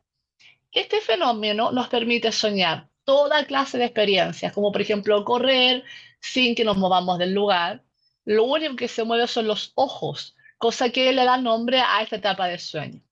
Este 0.70 1.00
fenómeno 1.00 1.72
nos 1.72 1.88
permite 1.88 2.30
soñar 2.30 2.88
toda 3.02 3.44
clase 3.46 3.76
de 3.76 3.86
experiencias, 3.86 4.52
como 4.52 4.70
por 4.70 4.80
ejemplo 4.80 5.24
correr 5.24 5.82
sin 6.20 6.54
que 6.54 6.64
nos 6.64 6.76
movamos 6.76 7.18
del 7.18 7.34
lugar. 7.34 7.82
Lo 8.24 8.44
único 8.44 8.76
que 8.76 8.86
se 8.86 9.02
mueve 9.02 9.26
son 9.26 9.48
los 9.48 9.72
ojos, 9.74 10.36
cosa 10.56 10.90
que 10.90 11.12
le 11.12 11.24
da 11.24 11.36
nombre 11.36 11.80
a 11.80 12.00
esta 12.00 12.16
etapa 12.16 12.46
de 12.46 12.60
sueño. 12.60 13.02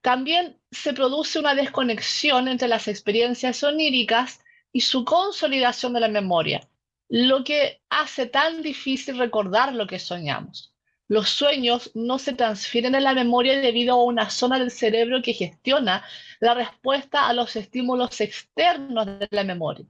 También 0.00 0.58
se 0.70 0.94
produce 0.94 1.38
una 1.38 1.54
desconexión 1.54 2.48
entre 2.48 2.68
las 2.68 2.88
experiencias 2.88 3.62
oníricas 3.62 4.40
y 4.72 4.80
su 4.80 5.04
consolidación 5.04 5.92
de 5.92 6.00
la 6.00 6.08
memoria, 6.08 6.66
lo 7.08 7.44
que 7.44 7.80
hace 7.90 8.26
tan 8.26 8.62
difícil 8.62 9.18
recordar 9.18 9.74
lo 9.74 9.86
que 9.86 9.98
soñamos. 9.98 10.74
Los 11.06 11.28
sueños 11.28 11.90
no 11.94 12.18
se 12.18 12.32
transfieren 12.32 12.94
en 12.94 13.04
la 13.04 13.14
memoria 13.14 13.58
debido 13.60 13.94
a 13.94 14.04
una 14.04 14.30
zona 14.30 14.58
del 14.58 14.70
cerebro 14.70 15.20
que 15.22 15.34
gestiona 15.34 16.02
la 16.40 16.54
respuesta 16.54 17.28
a 17.28 17.34
los 17.34 17.54
estímulos 17.56 18.20
externos 18.20 19.06
de 19.06 19.28
la 19.30 19.44
memoria. 19.44 19.84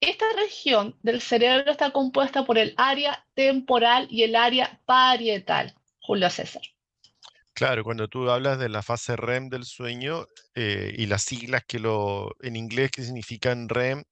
Esta 0.00 0.24
región 0.34 0.96
del 1.02 1.20
cerebro 1.20 1.70
está 1.70 1.92
compuesta 1.92 2.44
por 2.44 2.58
el 2.58 2.74
área 2.76 3.24
temporal 3.34 4.08
y 4.10 4.22
el 4.22 4.34
área 4.34 4.80
parietal. 4.86 5.74
Julio 6.00 6.30
César. 6.30 6.62
Claro, 7.52 7.84
cuando 7.84 8.08
tú 8.08 8.30
hablas 8.30 8.58
de 8.58 8.70
la 8.70 8.82
fase 8.82 9.16
REM 9.16 9.50
del 9.50 9.64
sueño 9.64 10.26
eh, 10.54 10.94
y 10.96 11.06
las 11.06 11.22
siglas 11.22 11.62
que 11.66 11.78
lo 11.78 12.34
en 12.40 12.56
inglés 12.56 12.90
que 12.90 13.02
significan 13.02 13.68
REM, 13.68 14.02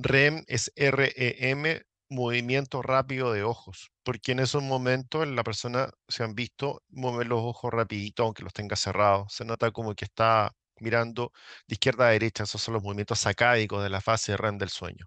REM 0.00 0.44
es 0.46 0.72
REM, 0.76 1.82
movimiento 2.08 2.82
rápido 2.82 3.32
de 3.32 3.42
ojos, 3.42 3.90
porque 4.04 4.30
en 4.32 4.38
esos 4.38 4.62
momentos 4.62 5.26
la 5.26 5.42
persona 5.42 5.90
se 6.06 6.22
han 6.22 6.36
visto 6.36 6.82
mover 6.88 7.26
los 7.26 7.40
ojos 7.42 7.72
rapidito, 7.72 8.22
aunque 8.22 8.44
los 8.44 8.52
tenga 8.52 8.76
cerrados. 8.76 9.32
Se 9.34 9.44
nota 9.44 9.72
como 9.72 9.94
que 9.96 10.04
está 10.04 10.54
mirando 10.80 11.32
de 11.66 11.74
izquierda 11.74 12.06
a 12.06 12.10
derecha, 12.10 12.44
esos 12.44 12.62
son 12.62 12.74
los 12.74 12.82
movimientos 12.84 13.18
sacádicos 13.18 13.82
de 13.82 13.90
la 13.90 14.00
fase 14.00 14.36
REM 14.36 14.56
del 14.58 14.70
sueño. 14.70 15.06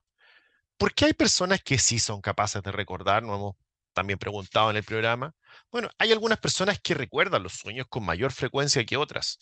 ¿Por 0.77 0.93
qué 0.93 1.05
hay 1.05 1.13
personas 1.13 1.61
que 1.63 1.77
sí 1.77 1.97
son 1.97 2.19
capaces 2.21 2.61
de 2.61 2.71
recordar? 2.73 3.23
Nos 3.23 3.37
hemos 3.37 3.55
también 3.93 4.19
preguntado 4.19 4.69
en 4.71 4.77
el 4.77 4.83
programa. 4.83 5.33
Bueno, 5.71 5.89
hay 5.97 6.11
algunas 6.11 6.39
personas 6.39 6.79
que 6.79 6.93
recuerdan 6.93 7.43
los 7.43 7.53
sueños 7.53 7.87
con 7.89 8.05
mayor 8.05 8.31
frecuencia 8.31 8.85
que 8.85 8.97
otras. 8.97 9.39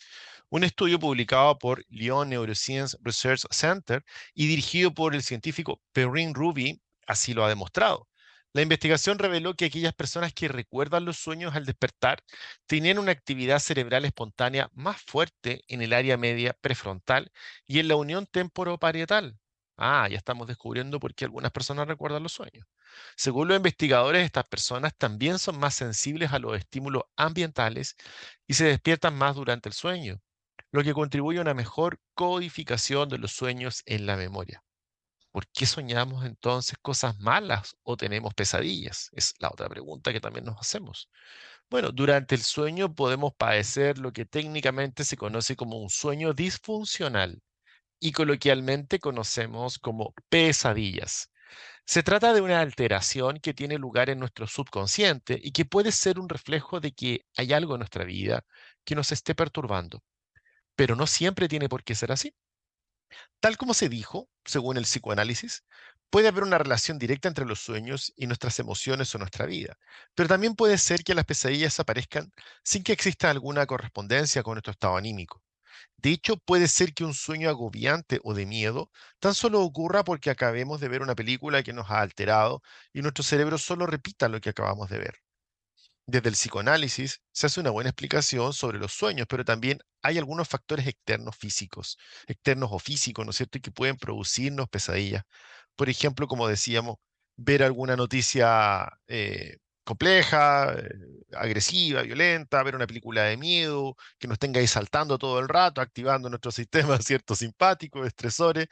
Un 0.49 0.63
estudio 0.63 0.99
publicado 0.99 1.57
por 1.57 1.83
Lyon 1.89 2.29
Neuroscience 2.29 2.97
Research 3.01 3.41
Center 3.51 4.03
y 4.33 4.47
dirigido 4.47 4.93
por 4.93 5.15
el 5.15 5.23
científico 5.23 5.81
Perrin 5.93 6.33
Ruby 6.33 6.81
así 7.07 7.33
lo 7.33 7.43
ha 7.43 7.49
demostrado. 7.49 8.07
La 8.53 8.61
investigación 8.63 9.19
reveló 9.19 9.55
que 9.55 9.65
aquellas 9.65 9.93
personas 9.93 10.33
que 10.33 10.47
recuerdan 10.47 11.05
los 11.05 11.17
sueños 11.17 11.55
al 11.55 11.65
despertar 11.65 12.23
tenían 12.67 12.97
una 12.99 13.11
actividad 13.11 13.59
cerebral 13.59 14.05
espontánea 14.05 14.69
más 14.73 15.01
fuerte 15.03 15.63
en 15.67 15.81
el 15.81 15.93
área 15.93 16.17
media 16.17 16.53
prefrontal 16.61 17.31
y 17.67 17.79
en 17.79 17.87
la 17.87 17.95
unión 17.95 18.25
temporoparietal. 18.25 19.37
Ah, 19.77 20.07
ya 20.09 20.17
estamos 20.17 20.47
descubriendo 20.47 20.99
por 20.99 21.13
qué 21.15 21.25
algunas 21.25 21.51
personas 21.51 21.87
recuerdan 21.87 22.23
los 22.23 22.33
sueños. 22.33 22.65
Según 23.15 23.47
los 23.47 23.57
investigadores, 23.57 24.25
estas 24.25 24.45
personas 24.47 24.93
también 24.97 25.39
son 25.39 25.59
más 25.59 25.75
sensibles 25.75 26.31
a 26.33 26.39
los 26.39 26.57
estímulos 26.57 27.03
ambientales 27.15 27.95
y 28.47 28.53
se 28.55 28.65
despiertan 28.65 29.15
más 29.15 29.35
durante 29.35 29.69
el 29.69 29.73
sueño, 29.73 30.21
lo 30.71 30.83
que 30.83 30.93
contribuye 30.93 31.39
a 31.39 31.41
una 31.43 31.53
mejor 31.53 31.99
codificación 32.13 33.09
de 33.09 33.17
los 33.17 33.31
sueños 33.33 33.83
en 33.85 34.05
la 34.05 34.15
memoria. 34.17 34.63
¿Por 35.31 35.47
qué 35.47 35.65
soñamos 35.65 36.25
entonces 36.25 36.77
cosas 36.81 37.19
malas 37.19 37.75
o 37.83 37.97
tenemos 37.97 38.33
pesadillas? 38.33 39.09
Es 39.13 39.33
la 39.39 39.49
otra 39.49 39.69
pregunta 39.69 40.11
que 40.11 40.19
también 40.21 40.45
nos 40.45 40.59
hacemos. 40.59 41.09
Bueno, 41.69 41.91
durante 41.91 42.35
el 42.35 42.41
sueño 42.43 42.93
podemos 42.95 43.33
padecer 43.35 43.99
lo 43.99 44.11
que 44.13 44.25
técnicamente 44.25 45.03
se 45.03 45.17
conoce 45.17 45.55
como 45.55 45.77
un 45.77 45.89
sueño 45.89 46.33
disfuncional 46.33 47.41
y 47.99 48.11
coloquialmente 48.13 48.99
conocemos 48.99 49.79
como 49.79 50.13
pesadillas. 50.29 51.31
Se 51.85 52.03
trata 52.03 52.33
de 52.33 52.41
una 52.41 52.61
alteración 52.61 53.39
que 53.39 53.53
tiene 53.53 53.77
lugar 53.77 54.09
en 54.09 54.19
nuestro 54.19 54.47
subconsciente 54.47 55.39
y 55.41 55.51
que 55.51 55.65
puede 55.65 55.91
ser 55.91 56.19
un 56.19 56.29
reflejo 56.29 56.79
de 56.79 56.93
que 56.93 57.25
hay 57.35 57.53
algo 57.53 57.75
en 57.75 57.79
nuestra 57.79 58.05
vida 58.05 58.45
que 58.85 58.95
nos 58.95 59.11
esté 59.11 59.35
perturbando. 59.35 60.03
Pero 60.75 60.95
no 60.95 61.07
siempre 61.07 61.47
tiene 61.49 61.69
por 61.69 61.83
qué 61.83 61.95
ser 61.95 62.11
así. 62.11 62.33
Tal 63.41 63.57
como 63.57 63.73
se 63.73 63.89
dijo, 63.89 64.29
según 64.45 64.77
el 64.77 64.83
psicoanálisis, 64.83 65.63
puede 66.09 66.27
haber 66.29 66.43
una 66.43 66.57
relación 66.57 66.97
directa 66.99 67.27
entre 67.27 67.45
los 67.45 67.59
sueños 67.59 68.13
y 68.15 68.27
nuestras 68.27 68.59
emociones 68.59 69.13
o 69.13 69.17
nuestra 69.17 69.45
vida, 69.45 69.77
pero 70.15 70.29
también 70.29 70.55
puede 70.55 70.77
ser 70.77 71.03
que 71.03 71.15
las 71.15 71.25
pesadillas 71.25 71.79
aparezcan 71.79 72.31
sin 72.63 72.83
que 72.83 72.93
exista 72.93 73.29
alguna 73.29 73.65
correspondencia 73.65 74.43
con 74.43 74.53
nuestro 74.55 74.71
estado 74.71 74.97
anímico. 74.97 75.43
De 76.01 76.11
hecho, 76.11 76.37
puede 76.37 76.67
ser 76.67 76.93
que 76.93 77.03
un 77.03 77.13
sueño 77.13 77.49
agobiante 77.49 78.19
o 78.23 78.33
de 78.33 78.45
miedo 78.45 78.89
tan 79.19 79.33
solo 79.33 79.61
ocurra 79.61 80.03
porque 80.03 80.29
acabemos 80.29 80.79
de 80.79 80.87
ver 80.87 81.01
una 81.01 81.15
película 81.15 81.61
que 81.63 81.73
nos 81.73 81.89
ha 81.91 82.01
alterado 82.01 82.61
y 82.93 83.01
nuestro 83.01 83.23
cerebro 83.23 83.57
solo 83.57 83.85
repita 83.85 84.29
lo 84.29 84.39
que 84.41 84.49
acabamos 84.49 84.89
de 84.89 84.99
ver. 84.99 85.15
Desde 86.07 86.29
el 86.29 86.35
psicoanálisis 86.35 87.21
se 87.31 87.47
hace 87.47 87.59
una 87.59 87.69
buena 87.71 87.89
explicación 87.91 88.53
sobre 88.53 88.79
los 88.79 88.93
sueños, 88.93 89.27
pero 89.29 89.45
también 89.45 89.79
hay 90.01 90.17
algunos 90.17 90.47
factores 90.47 90.87
externos 90.87 91.35
físicos, 91.37 91.97
externos 92.27 92.69
o 92.73 92.79
físicos, 92.79 93.25
¿no 93.25 93.31
es 93.31 93.37
cierto?, 93.37 93.59
que 93.61 93.71
pueden 93.71 93.97
producirnos 93.97 94.69
pesadillas. 94.69 95.23
Por 95.75 95.89
ejemplo, 95.89 96.27
como 96.27 96.47
decíamos, 96.47 96.97
ver 97.37 97.63
alguna 97.63 97.95
noticia 97.95 98.89
eh, 99.07 99.57
compleja, 99.89 100.73
eh, 100.77 100.89
agresiva, 101.33 102.03
violenta, 102.03 102.61
ver 102.63 102.75
una 102.75 102.85
película 102.87 103.23
de 103.23 103.37
miedo, 103.37 103.95
que 104.19 104.27
nos 104.27 104.37
tenga 104.39 104.59
ahí 104.59 104.67
saltando 104.67 105.17
todo 105.17 105.39
el 105.39 105.49
rato, 105.49 105.81
activando 105.81 106.29
nuestro 106.29 106.51
sistema, 106.91 106.97
¿cierto?, 106.99 107.35
simpático, 107.35 108.05
estresores, 108.05 108.67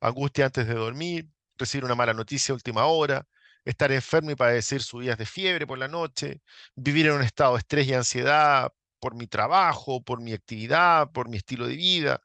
angustia 0.00 0.46
antes 0.46 0.66
de 0.68 0.74
dormir, 0.74 1.28
recibir 1.58 1.84
una 1.84 1.96
mala 1.96 2.14
noticia 2.14 2.52
a 2.52 2.56
última 2.56 2.86
hora, 2.86 3.26
estar 3.64 3.90
enfermo 3.92 4.30
y 4.30 4.36
padecer 4.36 4.82
subidas 4.82 5.18
de 5.18 5.26
fiebre 5.26 5.66
por 5.66 5.78
la 5.78 5.88
noche, 5.88 6.42
vivir 6.76 7.06
en 7.06 7.14
un 7.14 7.22
estado 7.22 7.54
de 7.54 7.58
estrés 7.60 7.88
y 7.88 7.94
ansiedad 7.94 8.72
por 9.00 9.14
mi 9.16 9.26
trabajo, 9.26 10.02
por 10.02 10.20
mi 10.20 10.32
actividad, 10.32 11.10
por 11.12 11.28
mi 11.28 11.38
estilo 11.38 11.66
de 11.66 11.76
vida, 11.76 12.22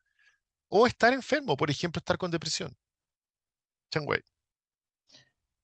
o 0.70 0.88
estar 0.88 1.14
enfermo, 1.14 1.58
por 1.58 1.72
ejemplo, 1.72 2.00
estar 2.00 2.18
con 2.18 2.32
depresión. 2.32 2.76
Changwei. 3.92 4.22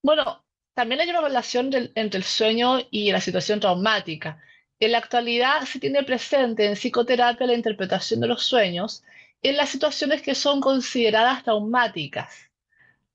Bueno, 0.02 0.44
también 0.74 1.02
hay 1.02 1.10
una 1.10 1.22
relación 1.22 1.70
entre 1.96 2.18
el 2.18 2.24
sueño 2.24 2.80
y 2.90 3.12
la 3.12 3.22
situación 3.22 3.60
traumática. 3.60 4.42
En 4.80 4.92
la 4.92 4.98
actualidad 4.98 5.62
se 5.66 5.80
tiene 5.80 6.04
presente 6.04 6.66
en 6.66 6.76
psicoterapia 6.76 7.48
la 7.48 7.54
interpretación 7.54 8.20
de 8.20 8.28
los 8.28 8.44
sueños 8.44 9.04
en 9.42 9.58
las 9.58 9.70
situaciones 9.70 10.22
que 10.22 10.36
son 10.36 10.62
consideradas 10.62 11.44
traumáticas. 11.44 12.50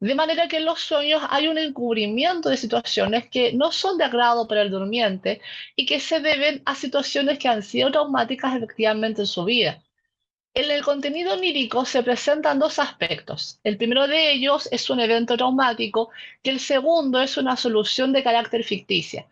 De 0.01 0.15
manera 0.15 0.47
que 0.47 0.59
en 0.59 0.67
los 0.67 0.81
sueños 0.81 1.23
hay 1.29 1.49
un 1.49 1.59
encubrimiento 1.59 2.49
de 2.49 2.57
situaciones 2.57 3.29
que 3.29 3.53
no 3.53 3.73
son 3.73 3.99
de 3.99 4.05
agrado 4.05 4.47
para 4.47 4.63
el 4.63 4.71
durmiente 4.71 5.41
y 5.75 5.87
que 5.87 5.99
se 5.99 6.21
deben 6.21 6.63
a 6.67 6.77
situaciones 6.77 7.39
que 7.39 7.49
han 7.49 7.63
sido 7.63 7.91
traumáticas 7.91 8.55
efectivamente 8.55 9.23
en 9.23 9.27
su 9.27 9.45
vida. 9.45 9.83
En 10.59 10.73
el 10.73 10.83
contenido 10.83 11.35
onírico 11.35 11.85
se 11.85 12.03
presentan 12.03 12.59
dos 12.59 12.81
aspectos. 12.81 13.61
El 13.63 13.77
primero 13.77 14.09
de 14.09 14.33
ellos 14.33 14.69
es 14.73 14.91
un 14.91 14.99
evento 14.99 15.37
traumático 15.37 16.11
y 16.43 16.49
el 16.49 16.59
segundo 16.59 17.23
es 17.23 17.37
una 17.37 17.57
solución 17.57 18.13
de 18.13 18.25
carácter 18.25 18.65
ficticia. 18.65 19.29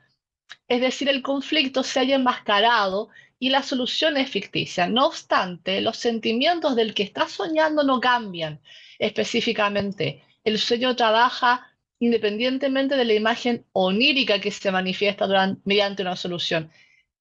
Es 0.69 0.81
decir, 0.81 1.09
el 1.09 1.23
conflicto 1.23 1.83
se 1.83 1.99
haya 1.99 2.15
enmascarado 2.15 3.09
y 3.41 3.51
la 3.51 3.65
solución 3.65 4.17
es 4.17 4.31
ficticia. 4.31 4.89
No 4.89 5.07
obstante, 5.07 5.81
los 5.81 5.97
sentimientos 5.97 6.77
del 6.77 6.95
que 6.95 7.03
está 7.03 7.27
soñando 7.27 7.83
no 7.83 7.99
cambian 7.99 8.61
específicamente 9.01 10.23
el 10.45 10.61
sueño 10.61 10.95
trabaja 10.95 11.67
independientemente 11.99 12.95
de 12.95 13.05
la 13.05 13.15
imagen 13.15 13.67
onírica 13.73 14.41
que 14.41 14.53
se 14.53 14.71
manifiesta 14.71 15.27
mediante 15.65 16.03
una 16.03 16.15
solución. 16.15 16.71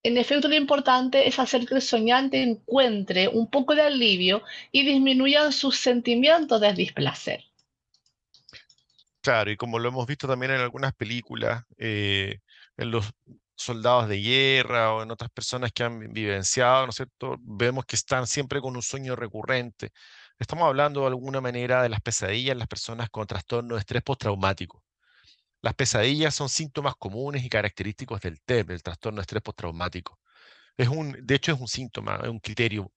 En 0.06 0.18
efecto, 0.18 0.48
lo 0.48 0.54
importante 0.54 1.28
es 1.28 1.40
hacer 1.40 1.66
que 1.66 1.74
el 1.74 1.82
soñante 1.82 2.44
encuentre 2.44 3.28
un 3.28 3.50
poco 3.50 3.74
de 3.74 3.82
alivio 3.82 4.44
y 4.72 4.86
disminuyan 4.86 5.52
sus 5.52 5.78
sentimientos 5.78 6.62
de 6.62 6.74
displacer. 6.74 7.44
Claro, 9.22 9.50
y 9.50 9.58
como 9.58 9.80
lo 9.80 9.90
hemos 9.90 10.06
visto 10.06 10.28
también 10.28 10.52
en 10.52 10.62
algunas 10.62 10.94
películas, 10.94 11.64
eh, 11.80 12.38
en 12.78 12.92
los 12.92 13.12
soldados 13.56 14.08
de 14.08 14.22
guerra 14.22 14.94
o 14.94 15.02
en 15.02 15.10
otras 15.10 15.32
personas 15.32 15.72
que 15.72 15.82
han 15.82 16.14
vivenciado, 16.14 16.86
¿no 16.86 16.92
es? 16.92 17.02
Vemos 17.40 17.84
que 17.86 17.96
están 17.96 18.28
siempre 18.28 18.62
con 18.62 18.76
un 18.76 18.84
sueño 18.84 19.16
recurrente. 19.16 19.90
Estamos 20.38 20.68
hablando 20.68 21.02
de 21.02 21.08
alguna 21.08 21.42
manera 21.42 21.82
de 21.82 21.90
las 21.90 22.02
pesadillas 22.02 22.52
en 22.52 22.60
las 22.60 22.68
personas 22.68 23.10
con 23.10 23.26
trastorno 23.26 23.74
de 23.74 23.80
estrés 23.80 24.04
postraumático. 24.04 24.85
Las 25.66 25.74
pesadillas 25.74 26.36
son 26.36 26.48
síntomas 26.48 26.96
comunes 26.96 27.44
y 27.44 27.50
característicos 27.50 28.22
del 28.22 28.40
TEP, 28.40 28.70
el 28.70 28.84
trastorno 28.84 29.18
de 29.18 29.22
estrés 29.24 29.42
postraumático. 29.42 30.20
Es 30.78 30.90
un, 30.90 31.18
de 31.26 31.36
hecho, 31.36 31.54
es 31.54 31.60
un 31.60 31.68
síntoma, 31.68 32.20
un 32.30 32.40
criterio. 32.40 32.94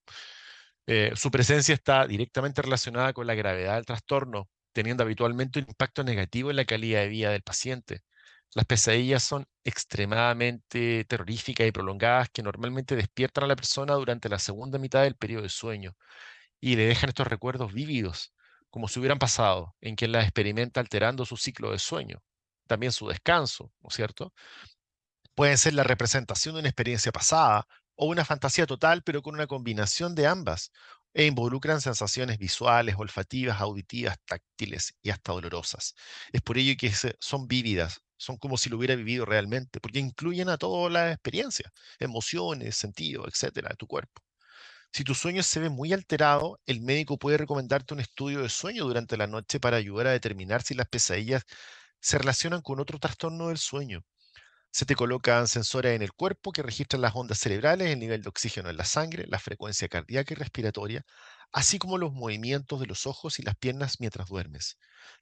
Eh, 0.86 1.12
su 1.16 1.30
presencia 1.30 1.74
está 1.74 2.06
directamente 2.06 2.60
relacionada 2.62 3.14
con 3.14 3.26
la 3.26 3.34
gravedad 3.34 3.76
del 3.76 3.86
trastorno, 3.86 4.50
teniendo 4.72 5.02
habitualmente 5.02 5.60
un 5.60 5.66
impacto 5.68 6.04
negativo 6.04 6.50
en 6.50 6.56
la 6.56 6.66
calidad 6.66 7.00
de 7.00 7.08
vida 7.08 7.30
del 7.30 7.42
paciente. 7.42 8.02
Las 8.54 8.66
pesadillas 8.66 9.22
son 9.22 9.46
extremadamente 9.64 11.06
terroríficas 11.06 11.66
y 11.66 11.72
prolongadas 11.72 12.28
que 12.30 12.42
normalmente 12.42 12.96
despiertan 12.96 13.44
a 13.44 13.48
la 13.48 13.56
persona 13.56 13.94
durante 13.94 14.28
la 14.28 14.38
segunda 14.38 14.78
mitad 14.78 15.04
del 15.04 15.16
periodo 15.16 15.44
de 15.44 15.48
sueño 15.48 15.96
y 16.60 16.76
le 16.76 16.86
dejan 16.86 17.10
estos 17.10 17.28
recuerdos 17.28 17.72
vívidos, 17.72 18.34
como 18.70 18.88
si 18.88 19.00
hubieran 19.00 19.18
pasado, 19.18 19.76
en 19.80 19.96
quien 19.96 20.12
las 20.12 20.24
experimenta 20.24 20.80
alterando 20.80 21.24
su 21.24 21.36
ciclo 21.38 21.72
de 21.72 21.78
sueño, 21.78 22.22
también 22.68 22.92
su 22.92 23.08
descanso, 23.08 23.72
¿no 23.82 23.88
es 23.90 23.96
cierto? 23.96 24.32
Pueden 25.34 25.56
ser 25.58 25.74
la 25.74 25.84
representación 25.84 26.54
de 26.54 26.60
una 26.60 26.68
experiencia 26.68 27.12
pasada 27.12 27.66
o 27.94 28.06
una 28.06 28.24
fantasía 28.24 28.66
total, 28.66 29.02
pero 29.02 29.22
con 29.22 29.34
una 29.34 29.46
combinación 29.46 30.14
de 30.14 30.26
ambas, 30.26 30.70
e 31.14 31.24
involucran 31.26 31.80
sensaciones 31.80 32.38
visuales, 32.38 32.96
olfativas, 32.98 33.60
auditivas, 33.60 34.18
táctiles 34.26 34.94
y 35.02 35.10
hasta 35.10 35.32
dolorosas. 35.32 35.94
Es 36.32 36.42
por 36.42 36.58
ello 36.58 36.74
que 36.78 36.92
son 37.20 37.48
vívidas, 37.48 38.02
son 38.16 38.36
como 38.36 38.56
si 38.58 38.68
lo 38.68 38.76
hubiera 38.76 38.94
vivido 38.96 39.24
realmente, 39.24 39.80
porque 39.80 39.98
incluyen 40.00 40.48
a 40.48 40.58
toda 40.58 40.90
la 40.90 41.12
experiencia, 41.12 41.72
emociones, 41.98 42.76
sentidos, 42.76 43.26
etcétera, 43.28 43.70
de 43.70 43.76
tu 43.76 43.86
cuerpo. 43.86 44.22
Si 44.92 45.04
tu 45.04 45.14
sueño 45.14 45.42
se 45.42 45.60
ve 45.60 45.68
muy 45.70 45.92
alterado, 45.92 46.60
el 46.66 46.80
médico 46.80 47.18
puede 47.18 47.36
recomendarte 47.38 47.94
un 47.94 48.00
estudio 48.00 48.42
de 48.42 48.48
sueño 48.48 48.84
durante 48.84 49.16
la 49.16 49.26
noche 49.26 49.60
para 49.60 49.76
ayudar 49.78 50.08
a 50.08 50.12
determinar 50.12 50.62
si 50.62 50.74
las 50.74 50.88
pesadillas 50.88 51.44
se 52.00 52.18
relacionan 52.18 52.62
con 52.62 52.80
otro 52.80 52.98
trastorno 52.98 53.48
del 53.48 53.58
sueño. 53.58 54.02
Se 54.70 54.86
te 54.86 54.94
colocan 54.94 55.48
sensores 55.48 55.96
en 55.96 56.02
el 56.02 56.12
cuerpo 56.12 56.52
que 56.52 56.62
registran 56.62 57.02
las 57.02 57.14
ondas 57.14 57.38
cerebrales, 57.38 57.88
el 57.90 57.98
nivel 57.98 58.22
de 58.22 58.28
oxígeno 58.28 58.70
en 58.70 58.76
la 58.76 58.84
sangre, 58.84 59.26
la 59.26 59.38
frecuencia 59.38 59.88
cardíaca 59.88 60.34
y 60.34 60.36
respiratoria, 60.36 61.04
así 61.52 61.78
como 61.78 61.98
los 61.98 62.12
movimientos 62.12 62.80
de 62.80 62.86
los 62.86 63.06
ojos 63.06 63.38
y 63.38 63.42
las 63.42 63.56
piernas 63.56 64.00
mientras 64.00 64.28
duermes. 64.28 64.78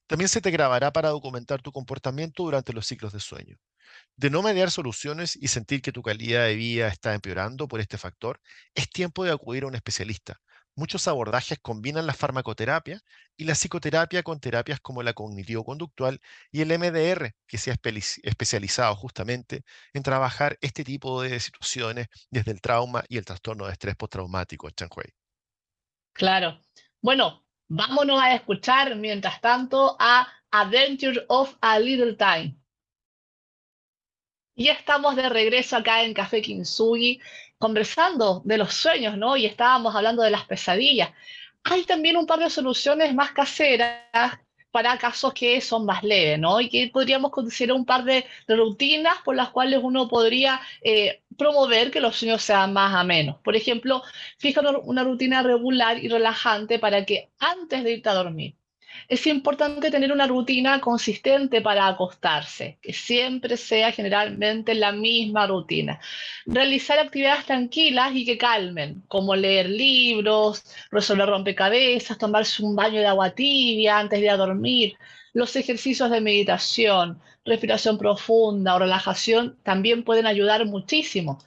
También 0.07 0.29
se 0.29 0.41
te 0.41 0.51
grabará 0.51 0.93
para 0.93 1.11
documentar 1.11 1.63
tu 1.63 1.73
comportamiento 1.73 2.43
durante 2.43 2.73
los 2.73 2.87
ciclos 2.87 3.13
de 3.13 3.21
sueño. 3.21 3.57
De 4.17 4.31
no 4.31 4.43
mediar 4.43 4.71
soluciones 4.71 5.37
y 5.37 5.49
sentir 5.49 5.83
que 5.83 5.93
tu 5.93 6.03
calidad 6.03 6.45
de 6.45 6.57
vida 6.57 6.89
está 6.89 7.15
empeorando 7.15 7.69
por 7.69 7.81
este 7.81 7.99
factor, 7.99 8.41
es 8.75 8.91
tiempo 8.91 9.25
de 9.25 9.33
acudir 9.33 9.65
a 9.65 9.69
un 9.69 9.75
especialista. 9.77 10.41
Muchos 10.79 11.09
abordajes 11.09 11.59
combinan 11.59 12.07
la 12.07 12.13
farmacoterapia 12.13 13.01
y 13.35 13.45
la 13.45 13.55
psicoterapia 13.55 14.23
con 14.23 14.39
terapias 14.41 14.79
como 14.79 15.03
la 15.03 15.15
cognitivo-conductual 15.15 16.21
y 16.53 16.61
el 16.61 16.79
MDR, 16.79 17.35
que 17.47 17.57
se 17.57 17.71
ha 17.71 17.77
especializado 18.23 18.95
justamente 18.95 19.63
en 19.95 20.03
trabajar 20.03 20.59
este 20.61 20.85
tipo 20.85 21.23
de 21.23 21.41
situaciones 21.41 22.09
desde 22.31 22.51
el 22.51 22.61
trauma 22.61 23.03
y 23.09 23.17
el 23.17 23.25
trastorno 23.25 23.65
de 23.65 23.73
estrés 23.73 23.97
postraumático, 23.97 24.69
Chanhui. 24.69 25.15
Claro. 26.13 26.61
Bueno, 27.01 27.47
vámonos 27.69 28.21
a 28.21 28.35
escuchar 28.35 28.97
mientras 28.97 29.41
tanto 29.41 29.97
a 29.99 30.29
Adventure 30.51 31.25
of 31.29 31.57
a 31.63 31.79
Little 31.79 32.17
Time. 32.17 32.55
Y 34.55 34.69
estamos 34.69 35.17
de 35.17 35.29
regreso 35.31 35.77
acá 35.77 36.03
en 36.03 36.13
Café 36.13 36.43
Kinsugi 36.43 37.21
conversando 37.59 38.43
de 38.45 38.59
los 38.59 38.75
sueños, 38.75 39.17
¿no? 39.17 39.37
Y 39.37 39.47
estábamos 39.47 39.95
hablando 39.95 40.23
de 40.23 40.31
las 40.31 40.45
pesadillas. 40.45 41.11
Hay 41.65 41.85
también 41.85 42.17
un 42.17 42.27
par 42.27 42.39
de 42.39 42.51
soluciones 42.51 43.15
más 43.15 43.33
caseras 43.33 44.39
para 44.71 44.99
casos 44.99 45.33
que 45.33 45.61
son 45.61 45.87
más 45.87 46.03
leves, 46.03 46.39
¿no? 46.39 46.61
Y 46.61 46.69
que 46.69 46.91
podríamos 46.93 47.31
considerar 47.31 47.77
un 47.77 47.87
par 47.87 48.05
de, 48.05 48.27
rutinas 48.47 49.17
por 49.25 49.35
las 49.35 49.49
cuales 49.51 49.81
uno 49.83 50.07
podría 50.09 50.61
eh, 50.83 51.23
promover 51.39 51.91
que 51.91 52.01
los 52.01 52.17
sueños 52.17 52.43
sean 52.43 52.73
más 52.73 52.95
amenos. 52.95 53.39
Por 53.43 53.57
ejemplo, 53.57 54.03
fija 54.39 54.61
una 54.85 55.03
rutina 55.05 55.43
regular 55.43 55.99
y 55.99 56.09
relajante 56.09 56.79
para 56.79 57.05
que 57.07 57.31
antes 57.39 57.85
de 57.85 57.93
irte 57.93 58.09
a 58.11 58.15
dormir 58.15 58.55
es 59.09 59.27
importante 59.27 59.91
tener 59.91 60.13
una 60.13 60.27
rutina 60.27 60.81
consistente 60.81 61.61
para 61.61 61.87
acostarse, 61.87 62.79
que 62.83 62.93
siempre 62.93 63.57
sea 63.57 63.93
generalmente 63.93 64.75
la 64.75 64.93
misma 64.93 65.47
rutina. 65.47 66.01
Realizar 66.47 66.99
actividades 66.99 67.47
tranquilas 67.47 68.15
y 68.15 68.25
que 68.25 68.39
calmen, 68.39 69.03
como 69.09 69.37
leer 69.37 69.69
libros, 69.71 70.65
resolver 70.91 71.29
rompecabezas, 71.29 72.19
tomarse 72.19 72.63
un 72.63 72.77
baño 72.77 73.01
de 73.01 73.07
agua 73.07 73.31
tibia 73.31 73.99
antes 73.99 74.19
de 74.19 74.27
ir 74.27 74.31
a 74.31 74.37
dormir. 74.37 74.95
Los 75.33 75.55
ejercicios 75.57 76.11
de 76.11 76.21
meditación, 76.21 77.21
respiración 77.45 77.99
profunda 77.99 78.75
o 78.75 78.79
relajación 78.79 79.57
también 79.63 80.03
pueden 80.03 80.27
ayudar 80.27 80.65
muchísimo. 80.67 81.39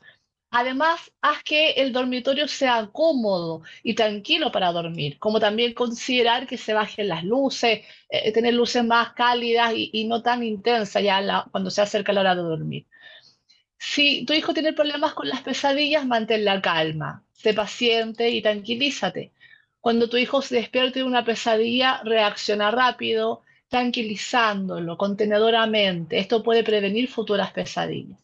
Además, 0.51 1.11
haz 1.21 1.43
que 1.43 1.71
el 1.71 1.93
dormitorio 1.93 2.47
sea 2.47 2.89
cómodo 2.91 3.61
y 3.83 3.93
tranquilo 3.93 4.51
para 4.51 4.71
dormir, 4.71 5.19
como 5.19 5.39
también 5.39 5.73
considerar 5.73 6.47
que 6.47 6.57
se 6.57 6.73
bajen 6.73 7.07
las 7.07 7.23
luces, 7.23 7.81
eh, 8.09 8.31
tener 8.31 8.55
luces 8.55 8.83
más 8.83 9.13
cálidas 9.13 9.73
y, 9.75 10.05
no 10.05 10.23
tan 10.23 10.43
intensas 10.43 11.03
ya 11.03 11.45
cuando 11.51 11.69
se 11.69 11.81
acerca 11.81 12.13
la 12.13 12.21
hora 12.21 12.35
de 12.35 12.41
dormir. 12.41 12.87
Si 13.77 14.25
tu 14.25 14.33
hijo 14.33 14.53
tiene 14.53 14.73
problemas 14.73 15.13
con 15.13 15.29
las 15.29 15.41
pesadillas, 15.41 16.05
mantén 16.05 16.45
la 16.45 16.61
calma, 16.61 17.23
sé 17.33 17.53
paciente 17.53 18.29
y 18.29 18.41
tranquilízate. 18.41 19.31
Cuando 19.81 20.09
tu 20.09 20.17
hijo 20.17 20.41
se 20.41 20.55
despierte 20.55 20.99
de 20.99 21.05
una 21.05 21.25
pesadilla, 21.25 22.01
reacciona 22.03 22.71
rápido, 22.71 23.43
tranquilizándolo 23.69 24.97
contenedoramente. 24.97 26.19
Esto 26.19 26.43
puede 26.43 26.63
prevenir 26.63 27.07
futuras 27.09 27.51
pesadillas 27.51 28.19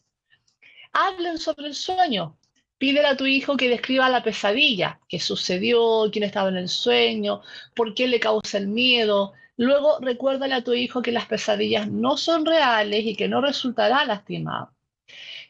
hablen 0.96 1.38
sobre 1.38 1.66
el 1.68 1.74
sueño. 1.74 2.36
Pídele 2.78 3.08
a 3.08 3.16
tu 3.16 3.26
hijo 3.26 3.56
que 3.56 3.68
describa 3.68 4.08
la 4.08 4.22
pesadilla, 4.22 5.00
qué 5.08 5.18
sucedió, 5.20 6.08
quién 6.12 6.24
estaba 6.24 6.48
en 6.48 6.56
el 6.56 6.68
sueño, 6.68 7.42
por 7.74 7.94
qué 7.94 8.06
le 8.08 8.20
causa 8.20 8.58
el 8.58 8.68
miedo. 8.68 9.32
Luego 9.56 9.98
recuérdale 10.00 10.54
a 10.54 10.64
tu 10.64 10.72
hijo 10.74 11.02
que 11.02 11.12
las 11.12 11.26
pesadillas 11.26 11.88
no 11.88 12.16
son 12.16 12.44
reales 12.44 13.04
y 13.04 13.16
que 13.16 13.28
no 13.28 13.40
resultará 13.40 14.04
lastimado. 14.04 14.72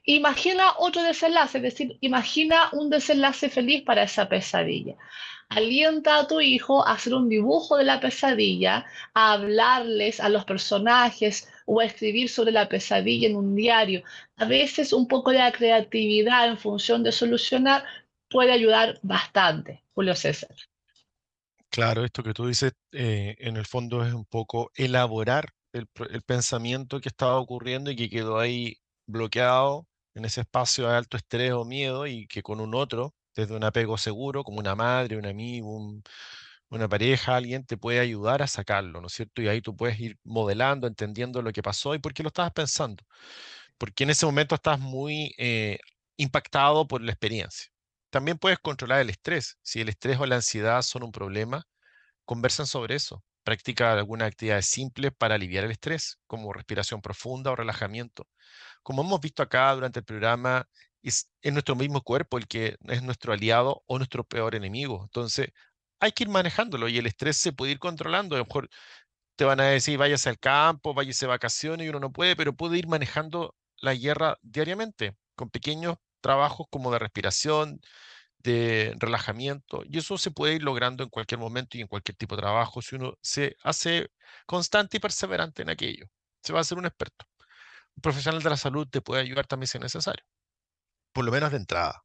Imagina 0.04 0.74
otro 0.78 1.02
desenlace, 1.02 1.58
es 1.58 1.62
decir, 1.62 1.98
imagina 2.00 2.68
un 2.72 2.90
desenlace 2.90 3.48
feliz 3.48 3.82
para 3.82 4.04
esa 4.04 4.28
pesadilla 4.28 4.96
alienta 5.48 6.18
a 6.18 6.26
tu 6.26 6.40
hijo 6.40 6.86
a 6.86 6.92
hacer 6.92 7.14
un 7.14 7.28
dibujo 7.28 7.76
de 7.76 7.84
la 7.84 8.00
pesadilla, 8.00 8.84
a 9.14 9.32
hablarles 9.32 10.20
a 10.20 10.28
los 10.28 10.44
personajes 10.44 11.48
o 11.66 11.82
escribir 11.82 12.30
sobre 12.30 12.52
la 12.52 12.68
pesadilla 12.68 13.28
en 13.28 13.36
un 13.36 13.54
diario. 13.54 14.02
A 14.36 14.46
veces 14.46 14.92
un 14.92 15.06
poco 15.06 15.30
de 15.30 15.52
creatividad 15.52 16.48
en 16.48 16.56
función 16.56 17.02
de 17.02 17.12
solucionar 17.12 17.84
puede 18.30 18.52
ayudar 18.52 18.98
bastante, 19.02 19.82
Julio 19.94 20.14
César. 20.14 20.56
Claro, 21.68 22.04
esto 22.04 22.22
que 22.22 22.32
tú 22.32 22.46
dices 22.46 22.72
eh, 22.92 23.36
en 23.40 23.56
el 23.56 23.66
fondo 23.66 24.04
es 24.04 24.14
un 24.14 24.24
poco 24.24 24.70
elaborar 24.74 25.50
el, 25.72 25.86
el 26.10 26.22
pensamiento 26.22 27.00
que 27.00 27.10
estaba 27.10 27.38
ocurriendo 27.38 27.90
y 27.90 27.96
que 27.96 28.08
quedó 28.08 28.38
ahí 28.38 28.78
bloqueado 29.06 29.86
en 30.14 30.24
ese 30.24 30.40
espacio 30.40 30.88
de 30.88 30.96
alto 30.96 31.16
estrés 31.16 31.52
o 31.52 31.64
miedo 31.64 32.06
y 32.06 32.26
que 32.26 32.42
con 32.42 32.60
un 32.60 32.74
otro 32.74 33.14
desde 33.36 33.54
un 33.54 33.64
apego 33.64 33.98
seguro, 33.98 34.42
como 34.42 34.58
una 34.58 34.74
madre, 34.74 35.16
un 35.16 35.26
amigo, 35.26 35.92
una 36.70 36.88
pareja, 36.88 37.36
alguien 37.36 37.64
te 37.64 37.76
puede 37.76 38.00
ayudar 38.00 38.42
a 38.42 38.46
sacarlo, 38.46 39.00
¿no 39.00 39.06
es 39.08 39.14
cierto? 39.14 39.42
Y 39.42 39.48
ahí 39.48 39.60
tú 39.60 39.76
puedes 39.76 39.98
ir 40.00 40.18
modelando, 40.24 40.86
entendiendo 40.86 41.42
lo 41.42 41.52
que 41.52 41.62
pasó 41.62 41.94
y 41.94 41.98
por 41.98 42.14
qué 42.14 42.22
lo 42.22 42.28
estabas 42.28 42.52
pensando. 42.52 43.04
Porque 43.78 44.04
en 44.04 44.10
ese 44.10 44.26
momento 44.26 44.54
estás 44.54 44.80
muy 44.80 45.34
eh, 45.38 45.78
impactado 46.16 46.86
por 46.88 47.02
la 47.02 47.12
experiencia. 47.12 47.70
También 48.10 48.38
puedes 48.38 48.58
controlar 48.58 49.00
el 49.00 49.10
estrés. 49.10 49.58
Si 49.62 49.80
el 49.80 49.88
estrés 49.90 50.18
o 50.20 50.26
la 50.26 50.36
ansiedad 50.36 50.82
son 50.82 51.02
un 51.04 51.12
problema, 51.12 51.64
conversan 52.24 52.66
sobre 52.66 52.96
eso. 52.96 53.24
Practica 53.44 53.92
alguna 53.92 54.26
actividad 54.26 54.62
simple 54.62 55.12
para 55.12 55.36
aliviar 55.36 55.64
el 55.64 55.70
estrés, 55.72 56.18
como 56.26 56.52
respiración 56.52 57.00
profunda 57.02 57.52
o 57.52 57.56
relajamiento. 57.56 58.28
Como 58.82 59.02
hemos 59.02 59.20
visto 59.20 59.42
acá 59.42 59.74
durante 59.74 60.00
el 60.00 60.04
programa, 60.04 60.68
es, 61.02 61.30
nuestro 61.44 61.76
mismo 61.76 62.02
cuerpo 62.02 62.38
el 62.38 62.46
que 62.48 62.76
es 62.88 63.02
nuestro 63.02 63.32
aliado 63.32 63.82
o 63.86 63.98
nuestro 63.98 64.24
peor 64.24 64.54
enemigo. 64.54 65.02
Entonces, 65.04 65.48
hay 66.00 66.12
que 66.12 66.24
ir 66.24 66.30
manejándolo 66.30 66.88
y 66.88 66.98
el 66.98 67.06
estrés 67.06 67.36
se 67.36 67.52
puede 67.52 67.72
ir 67.72 67.78
controlando. 67.78 68.36
A 68.36 68.38
lo 68.38 68.44
mejor 68.46 68.68
te 69.36 69.44
van 69.44 69.60
a 69.60 69.64
decir, 69.64 69.98
váyase 69.98 70.28
al 70.30 70.38
campo, 70.38 70.94
váyase 70.94 71.26
de 71.26 71.30
vacaciones 71.30 71.86
y 71.86 71.90
uno 71.90 72.00
no 72.00 72.12
puede, 72.12 72.36
pero 72.36 72.54
puede 72.56 72.78
ir 72.78 72.88
manejando 72.88 73.54
la 73.78 73.94
guerra 73.94 74.38
diariamente 74.42 75.16
con 75.34 75.50
pequeños 75.50 75.96
trabajos 76.20 76.66
como 76.70 76.90
de 76.92 76.98
respiración, 76.98 77.80
de 78.38 78.94
relajamiento, 78.98 79.82
y 79.86 79.98
eso 79.98 80.18
se 80.18 80.30
puede 80.30 80.54
ir 80.54 80.62
logrando 80.62 81.02
en 81.04 81.10
cualquier 81.10 81.40
momento 81.40 81.78
y 81.78 81.82
en 81.82 81.88
cualquier 81.88 82.16
tipo 82.16 82.36
de 82.36 82.42
trabajo 82.42 82.82
si 82.82 82.96
uno 82.96 83.14
se 83.22 83.56
hace 83.62 84.10
constante 84.46 84.98
y 84.98 85.00
perseverante 85.00 85.62
en 85.62 85.70
aquello. 85.70 86.06
Se 86.42 86.52
va 86.52 86.60
a 86.60 86.64
ser 86.64 86.78
un 86.78 86.86
experto. 86.86 87.26
Un 87.96 88.02
profesional 88.02 88.42
de 88.42 88.50
la 88.50 88.56
salud 88.56 88.88
te 88.88 89.02
puede 89.02 89.22
ayudar 89.22 89.46
también 89.46 89.68
si 89.68 89.78
es 89.78 89.82
necesario, 89.82 90.24
por 91.12 91.24
lo 91.24 91.32
menos 91.32 91.50
de 91.50 91.58
entrada. 91.58 92.04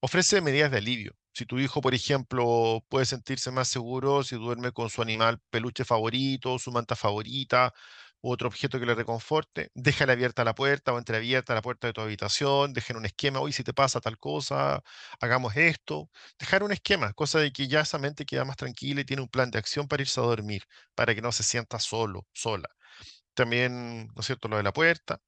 Ofrece 0.00 0.40
medidas 0.42 0.70
de 0.70 0.78
alivio. 0.78 1.16
Si 1.34 1.46
tu 1.46 1.58
hijo, 1.60 1.80
por 1.80 1.94
ejemplo, 1.94 2.84
puede 2.88 3.06
sentirse 3.06 3.50
más 3.52 3.68
seguro 3.68 4.24
si 4.24 4.34
duerme 4.36 4.72
con 4.72 4.90
su 4.90 5.00
animal 5.00 5.38
peluche 5.50 5.84
favorito, 5.84 6.58
su 6.58 6.72
manta 6.72 6.96
favorita, 6.96 7.72
u 8.20 8.32
otro 8.32 8.48
objeto 8.48 8.78
que 8.80 8.84
le 8.86 8.94
reconforte, 8.94 9.70
déjale 9.74 10.12
abierta 10.12 10.44
la 10.44 10.54
puerta 10.54 10.92
o 10.92 10.98
entreabierta 10.98 11.54
la 11.54 11.62
puerta 11.62 11.86
de 11.86 11.92
tu 11.94 12.00
habitación, 12.02 12.72
dejen 12.74 12.96
un 12.96 13.06
esquema, 13.06 13.40
hoy 13.40 13.52
si 13.52 13.62
te 13.64 13.72
pasa 13.72 14.00
tal 14.00 14.18
cosa, 14.18 14.82
hagamos 15.20 15.56
esto, 15.56 16.10
dejar 16.38 16.62
un 16.64 16.72
esquema, 16.72 17.12
cosa 17.14 17.38
de 17.38 17.52
que 17.52 17.68
ya 17.68 17.80
esa 17.82 17.98
mente 17.98 18.26
queda 18.26 18.44
más 18.44 18.56
tranquila 18.56 19.00
y 19.00 19.04
tiene 19.04 19.22
un 19.22 19.28
plan 19.28 19.50
de 19.50 19.58
acción 19.58 19.86
para 19.88 20.02
irse 20.02 20.20
a 20.20 20.24
dormir, 20.24 20.64
para 20.94 21.14
que 21.14 21.22
no 21.22 21.32
se 21.32 21.44
sienta 21.44 21.78
solo, 21.78 22.26
sola. 22.34 22.68
También, 23.34 24.08
¿no 24.08 24.20
es 24.20 24.26
cierto?, 24.26 24.48
lo 24.48 24.56
de 24.58 24.62
la 24.64 24.72
puerta. 24.72 25.20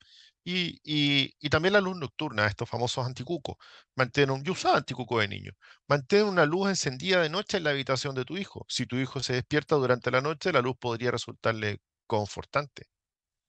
Y, 0.44 1.48
también 1.50 1.74
la 1.74 1.80
luz 1.80 1.96
nocturna, 1.96 2.46
estos 2.46 2.68
famosos 2.68 3.06
anticucos. 3.06 3.56
Mantén 3.94 4.30
un, 4.30 4.42
yo 4.44 4.52
usaba 4.52 4.78
anticuco 4.78 5.20
de 5.20 5.28
niño. 5.28 5.52
Mantén 5.88 6.24
una 6.26 6.46
luz 6.46 6.68
encendida 6.70 7.22
de 7.22 7.28
noche 7.30 7.58
en 7.58 7.64
la 7.64 7.70
habitación 7.70 8.14
de 8.14 8.24
tu 8.24 8.36
hijo. 8.36 8.64
Si 8.68 8.86
tu 8.86 8.96
hijo 8.96 9.20
se 9.20 9.34
despierta 9.34 9.76
durante 9.76 10.10
la 10.10 10.20
noche, 10.20 10.52
la 10.52 10.60
luz 10.60 10.76
podría 10.78 11.10
resultarle 11.12 11.80
confortante. 12.06 12.86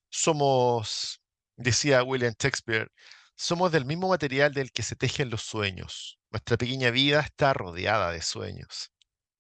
Somos, 0.10 1.22
decía 1.58 2.04
William 2.04 2.34
Shakespeare, 2.40 2.90
somos 3.36 3.72
del 3.72 3.86
mismo 3.86 4.10
material 4.10 4.54
del 4.54 4.72
que 4.72 4.84
se 4.84 4.96
tejen 4.96 5.30
los 5.30 5.42
sueños. 5.44 6.20
Nuestra 6.32 6.58
pequeña 6.58 6.92
vida 6.92 7.22
está 7.22 7.54
rodeada 7.54 8.12
de 8.12 8.22
sueños. 8.22 8.93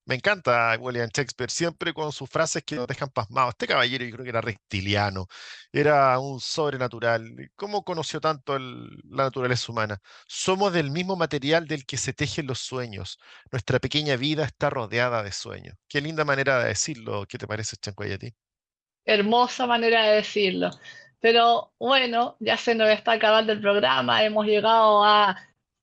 Me 0.05 0.15
encanta 0.15 0.75
William 0.79 1.09
Shakespeare, 1.13 1.49
siempre 1.49 1.93
con 1.93 2.11
sus 2.11 2.29
frases 2.29 2.63
que 2.63 2.75
nos 2.75 2.87
dejan 2.87 3.09
pasmados. 3.09 3.51
Este 3.51 3.67
caballero 3.67 4.03
yo 4.03 4.11
creo 4.11 4.23
que 4.23 4.29
era 4.29 4.41
reptiliano, 4.41 5.27
era 5.71 6.19
un 6.19 6.41
sobrenatural. 6.41 7.51
¿Cómo 7.55 7.83
conoció 7.83 8.19
tanto 8.19 8.59
la 8.59 9.23
naturaleza 9.23 9.71
humana? 9.71 9.99
Somos 10.27 10.73
del 10.73 10.91
mismo 10.91 11.15
material 11.15 11.67
del 11.67 11.85
que 11.85 11.97
se 11.97 12.11
tejen 12.13 12.47
los 12.47 12.59
sueños. 12.59 13.17
Nuestra 13.51 13.79
pequeña 13.79 14.17
vida 14.17 14.43
está 14.43 14.69
rodeada 14.69 15.23
de 15.23 15.31
sueños. 15.31 15.75
Qué 15.87 16.01
linda 16.01 16.25
manera 16.25 16.59
de 16.59 16.69
decirlo. 16.69 17.25
¿Qué 17.25 17.37
te 17.37 17.47
parece, 17.47 17.77
Chanco, 17.77 18.03
a 18.03 18.17
ti? 18.17 18.33
Hermosa 19.05 19.65
manera 19.67 20.03
de 20.05 20.15
decirlo. 20.17 20.71
Pero 21.21 21.73
bueno, 21.79 22.35
ya 22.41 22.57
se 22.57 22.75
nos 22.75 22.89
está 22.89 23.13
acabando 23.13 23.53
el 23.53 23.61
programa, 23.61 24.23
hemos 24.25 24.45
llegado 24.45 25.05
a 25.05 25.37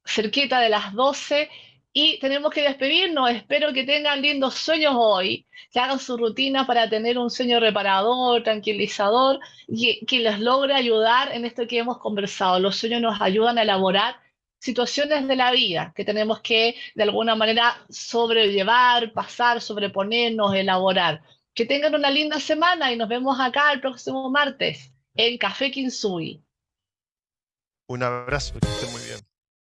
cerquita 0.04 0.60
de 0.60 0.68
las 0.68 0.92
12 0.92 1.48
y 1.92 2.18
tenemos 2.20 2.52
que 2.52 2.62
despedirnos. 2.62 3.30
Espero 3.30 3.72
que 3.72 3.84
tengan 3.84 4.22
lindos 4.22 4.54
sueños 4.54 4.94
hoy, 4.96 5.46
que 5.70 5.80
hagan 5.80 5.98
su 5.98 6.16
rutina 6.16 6.66
para 6.66 6.88
tener 6.88 7.18
un 7.18 7.30
sueño 7.30 7.60
reparador, 7.60 8.42
tranquilizador 8.42 9.40
y 9.66 10.04
que 10.06 10.20
les 10.20 10.38
logre 10.40 10.74
ayudar 10.74 11.32
en 11.34 11.44
esto 11.44 11.66
que 11.66 11.78
hemos 11.78 11.98
conversado. 11.98 12.60
Los 12.60 12.76
sueños 12.76 13.00
nos 13.00 13.20
ayudan 13.20 13.58
a 13.58 13.62
elaborar 13.62 14.16
situaciones 14.58 15.26
de 15.26 15.36
la 15.36 15.52
vida 15.52 15.92
que 15.96 16.04
tenemos 16.04 16.40
que 16.40 16.76
de 16.94 17.02
alguna 17.02 17.34
manera 17.34 17.76
sobrellevar, 17.88 19.12
pasar, 19.12 19.60
sobreponernos, 19.60 20.54
elaborar. 20.54 21.22
Que 21.54 21.66
tengan 21.66 21.94
una 21.94 22.10
linda 22.10 22.38
semana 22.38 22.92
y 22.92 22.96
nos 22.96 23.08
vemos 23.08 23.38
acá 23.40 23.72
el 23.72 23.80
próximo 23.80 24.30
martes 24.30 24.92
en 25.14 25.36
Café 25.36 25.70
Kinsui. 25.70 26.42
Un 27.88 28.04
abrazo, 28.04 28.54
que 28.60 28.68
estén 28.68 28.92
muy 28.92 29.02
bien. 29.02 29.29